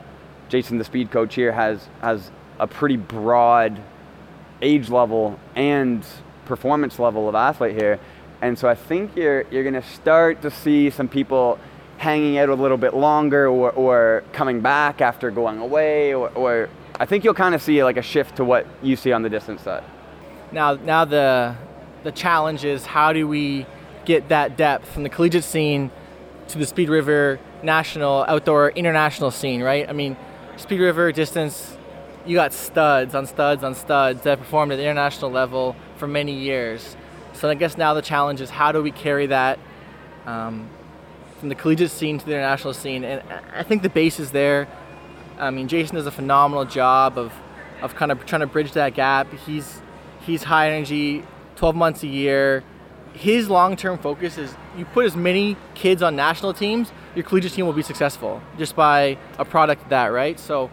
Jason, 0.49 0.77
the 0.77 0.83
speed 0.83 1.11
coach 1.11 1.35
here, 1.35 1.51
has 1.51 1.87
has 2.01 2.31
a 2.59 2.67
pretty 2.67 2.97
broad 2.97 3.81
age 4.61 4.89
level 4.89 5.39
and 5.55 6.05
performance 6.45 6.99
level 6.99 7.27
of 7.27 7.35
athlete 7.35 7.75
here, 7.75 7.99
and 8.41 8.57
so 8.57 8.67
I 8.67 8.75
think 8.75 9.15
you're 9.15 9.43
you're 9.51 9.63
going 9.63 9.81
to 9.81 9.83
start 9.83 10.41
to 10.41 10.51
see 10.51 10.89
some 10.89 11.07
people 11.07 11.59
hanging 11.97 12.37
out 12.37 12.49
a 12.49 12.53
little 12.53 12.77
bit 12.77 12.93
longer 12.93 13.47
or, 13.47 13.71
or 13.71 14.23
coming 14.33 14.59
back 14.61 15.01
after 15.01 15.31
going 15.31 15.59
away 15.59 16.13
or, 16.13 16.29
or 16.31 16.69
I 16.99 17.05
think 17.05 17.23
you'll 17.23 17.33
kind 17.33 17.55
of 17.55 17.61
see 17.61 17.83
like 17.83 17.97
a 17.97 18.01
shift 18.01 18.35
to 18.37 18.45
what 18.45 18.67
you 18.81 18.95
see 18.95 19.11
on 19.11 19.21
the 19.21 19.29
distance 19.29 19.61
side. 19.61 19.83
Now, 20.51 20.75
now 20.75 21.05
the 21.05 21.55
the 22.03 22.11
challenge 22.11 22.63
is 22.63 22.85
how 22.85 23.13
do 23.13 23.27
we 23.27 23.65
get 24.05 24.29
that 24.29 24.55
depth 24.55 24.91
from 24.91 25.03
the 25.03 25.09
collegiate 25.09 25.43
scene 25.43 25.89
to 26.49 26.59
the 26.59 26.65
Speed 26.65 26.89
River 26.89 27.39
national, 27.63 28.25
outdoor, 28.27 28.69
international 28.69 29.31
scene, 29.31 29.63
right? 29.63 29.89
I 29.89 29.93
mean, 29.93 30.15
Speed 30.57 30.79
River 30.79 31.11
distance, 31.11 31.75
you 32.25 32.35
got 32.35 32.53
studs 32.53 33.15
on 33.15 33.25
studs 33.25 33.63
on 33.63 33.73
studs 33.73 34.21
that 34.21 34.37
performed 34.37 34.71
at 34.71 34.75
the 34.75 34.83
international 34.83 35.31
level 35.31 35.75
for 36.05 36.11
many 36.11 36.33
years. 36.33 36.95
So 37.33 37.49
I 37.49 37.55
guess 37.55 37.77
now 37.77 37.95
the 37.95 38.01
challenge 38.01 38.39
is 38.39 38.51
how 38.51 38.71
do 38.71 38.83
we 38.83 38.91
carry 38.91 39.25
that 39.25 39.57
um, 40.27 40.69
from 41.39 41.49
the 41.49 41.55
collegiate 41.55 41.89
scene 41.89 42.19
to 42.19 42.25
the 42.25 42.33
international 42.33 42.73
scene? 42.73 43.03
And 43.03 43.23
I 43.51 43.63
think 43.63 43.81
the 43.81 43.89
base 43.89 44.19
is 44.19 44.29
there. 44.29 44.67
I 45.39 45.49
mean, 45.49 45.67
Jason 45.67 45.95
does 45.95 46.05
a 46.05 46.11
phenomenal 46.11 46.63
job 46.63 47.17
of, 47.17 47.33
of 47.81 47.95
kind 47.95 48.11
of 48.11 48.23
trying 48.27 48.41
to 48.41 48.47
bridge 48.47 48.73
that 48.73 48.93
gap. 48.93 49.33
He's 49.47 49.81
he's 50.21 50.43
high 50.43 50.71
energy, 50.71 51.23
12 51.55 51.75
months 51.75 52.03
a 52.03 52.07
year. 52.07 52.63
His 53.13 53.49
long-term 53.49 53.97
focus 53.97 54.37
is 54.37 54.53
you 54.77 54.85
put 54.85 55.05
as 55.05 55.15
many 55.15 55.57
kids 55.73 56.03
on 56.03 56.15
national 56.15 56.53
teams, 56.53 56.91
your 57.15 57.23
collegiate 57.23 57.53
team 57.53 57.65
will 57.65 57.73
be 57.73 57.81
successful 57.81 58.43
just 58.59 58.75
by 58.75 59.17
a 59.39 59.45
product 59.45 59.83
of 59.83 59.89
that, 59.89 60.07
right? 60.07 60.39
So 60.39 60.69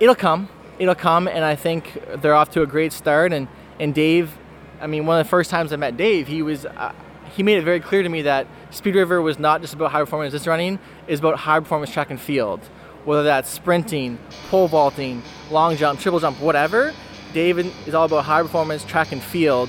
it'll 0.00 0.14
come, 0.14 0.48
it'll 0.78 0.94
come, 0.94 1.28
and 1.28 1.44
I 1.44 1.56
think 1.56 1.98
they're 2.20 2.34
off 2.34 2.50
to 2.50 2.62
a 2.62 2.66
great 2.66 2.92
start. 2.92 3.32
And 3.32 3.48
and 3.78 3.94
Dave, 3.94 4.36
I 4.80 4.86
mean, 4.86 5.06
one 5.06 5.20
of 5.20 5.26
the 5.26 5.30
first 5.30 5.50
times 5.50 5.72
I 5.72 5.76
met 5.76 5.96
Dave, 5.96 6.28
he 6.28 6.42
was. 6.42 6.66
Uh, 6.66 6.92
he 7.34 7.42
made 7.42 7.58
it 7.58 7.64
very 7.64 7.80
clear 7.80 8.02
to 8.02 8.08
me 8.08 8.22
that 8.22 8.46
Speed 8.70 8.94
River 8.94 9.20
was 9.20 9.38
not 9.38 9.60
just 9.60 9.74
about 9.74 9.90
high 9.90 10.00
performance 10.00 10.32
distance 10.32 10.46
running, 10.46 10.78
it's 11.06 11.18
about 11.18 11.38
high 11.38 11.60
performance 11.60 11.92
track 11.92 12.10
and 12.10 12.18
field. 12.20 12.60
Whether 13.04 13.24
that's 13.24 13.50
sprinting, 13.50 14.18
pole 14.48 14.68
vaulting, 14.68 15.22
long 15.50 15.76
jump, 15.76 16.00
triple 16.00 16.18
jump, 16.18 16.40
whatever, 16.40 16.94
Dave 17.34 17.58
is 17.58 17.94
all 17.94 18.06
about 18.06 18.24
high 18.24 18.42
performance 18.42 18.84
track 18.84 19.12
and 19.12 19.22
field. 19.22 19.68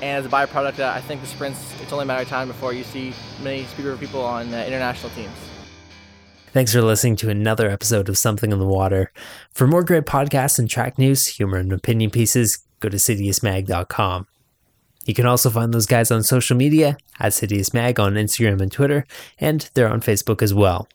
And 0.00 0.18
as 0.18 0.26
a 0.26 0.28
byproduct, 0.28 0.80
I 0.80 1.00
think 1.02 1.20
the 1.20 1.26
sprints, 1.26 1.74
it's 1.80 1.92
only 1.92 2.04
a 2.04 2.06
matter 2.06 2.22
of 2.22 2.28
time 2.28 2.48
before 2.48 2.72
you 2.72 2.84
see 2.84 3.12
many 3.42 3.64
Speed 3.64 3.84
River 3.84 3.98
people 3.98 4.22
on 4.22 4.52
uh, 4.54 4.64
international 4.64 5.10
teams. 5.10 5.36
Thanks 6.52 6.72
for 6.72 6.82
listening 6.82 7.16
to 7.16 7.30
another 7.30 7.70
episode 7.70 8.08
of 8.08 8.18
Something 8.18 8.50
in 8.50 8.58
the 8.58 8.66
Water. 8.66 9.12
For 9.52 9.66
more 9.66 9.84
great 9.84 10.04
podcasts 10.04 10.58
and 10.58 10.68
track 10.68 10.98
news, 10.98 11.26
humor, 11.26 11.58
and 11.58 11.72
opinion 11.72 12.10
pieces, 12.10 12.58
go 12.82 12.88
to 12.88 12.96
CitiusMag.com. 12.96 14.26
You 15.04 15.14
can 15.14 15.26
also 15.26 15.50
find 15.50 15.72
those 15.72 15.86
guys 15.86 16.10
on 16.10 16.22
social 16.22 16.56
media 16.56 16.96
at 17.18 17.32
CitiusMag 17.32 17.98
on 17.98 18.14
Instagram 18.14 18.60
and 18.60 18.70
Twitter, 18.70 19.04
and 19.38 19.68
they're 19.74 19.88
on 19.88 20.00
Facebook 20.00 20.42
as 20.42 20.54
well. 20.54 20.88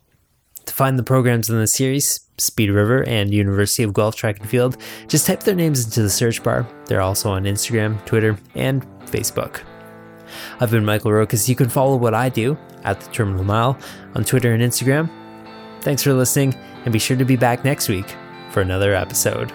To 0.66 0.74
find 0.74 1.00
the 1.00 1.04
programs 1.04 1.50
in 1.50 1.58
the 1.58 1.68
series, 1.68 2.22
Speed 2.38 2.70
River 2.70 3.04
and 3.04 3.34
University 3.34 3.84
of 3.84 3.94
Guelph 3.94 4.16
Track 4.16 4.40
and 4.40 4.50
Field, 4.50 4.78
just 5.08 5.26
type 5.26 5.44
their 5.44 5.56
names 5.56 5.84
into 5.86 6.02
the 6.02 6.10
search 6.10 6.44
bar. 6.44 6.68
They're 6.86 7.02
also 7.02 7.32
on 7.32 7.44
Instagram, 7.44 8.04
Twitter, 8.06 8.38
and 8.56 8.86
Facebook. 9.06 9.62
I've 10.60 10.72
been 10.72 10.86
Michael 10.86 11.12
Rokas. 11.12 11.48
You 11.48 11.56
can 11.56 11.70
follow 11.70 11.96
what 11.96 12.14
I 12.14 12.30
do 12.30 12.58
at 12.84 13.00
the 13.00 13.10
Terminal 13.12 13.44
Mile 13.44 13.78
on 14.16 14.24
Twitter 14.24 14.54
and 14.54 14.62
Instagram. 14.62 15.10
Thanks 15.82 16.04
for 16.04 16.14
listening, 16.14 16.54
and 16.84 16.94
be 16.94 17.00
sure 17.00 17.18
to 17.18 17.26
be 17.26 17.38
back 17.38 17.64
next 17.64 17.88
week 17.88 18.16
for 18.52 18.62
another 18.62 18.94
episode. 18.94 19.52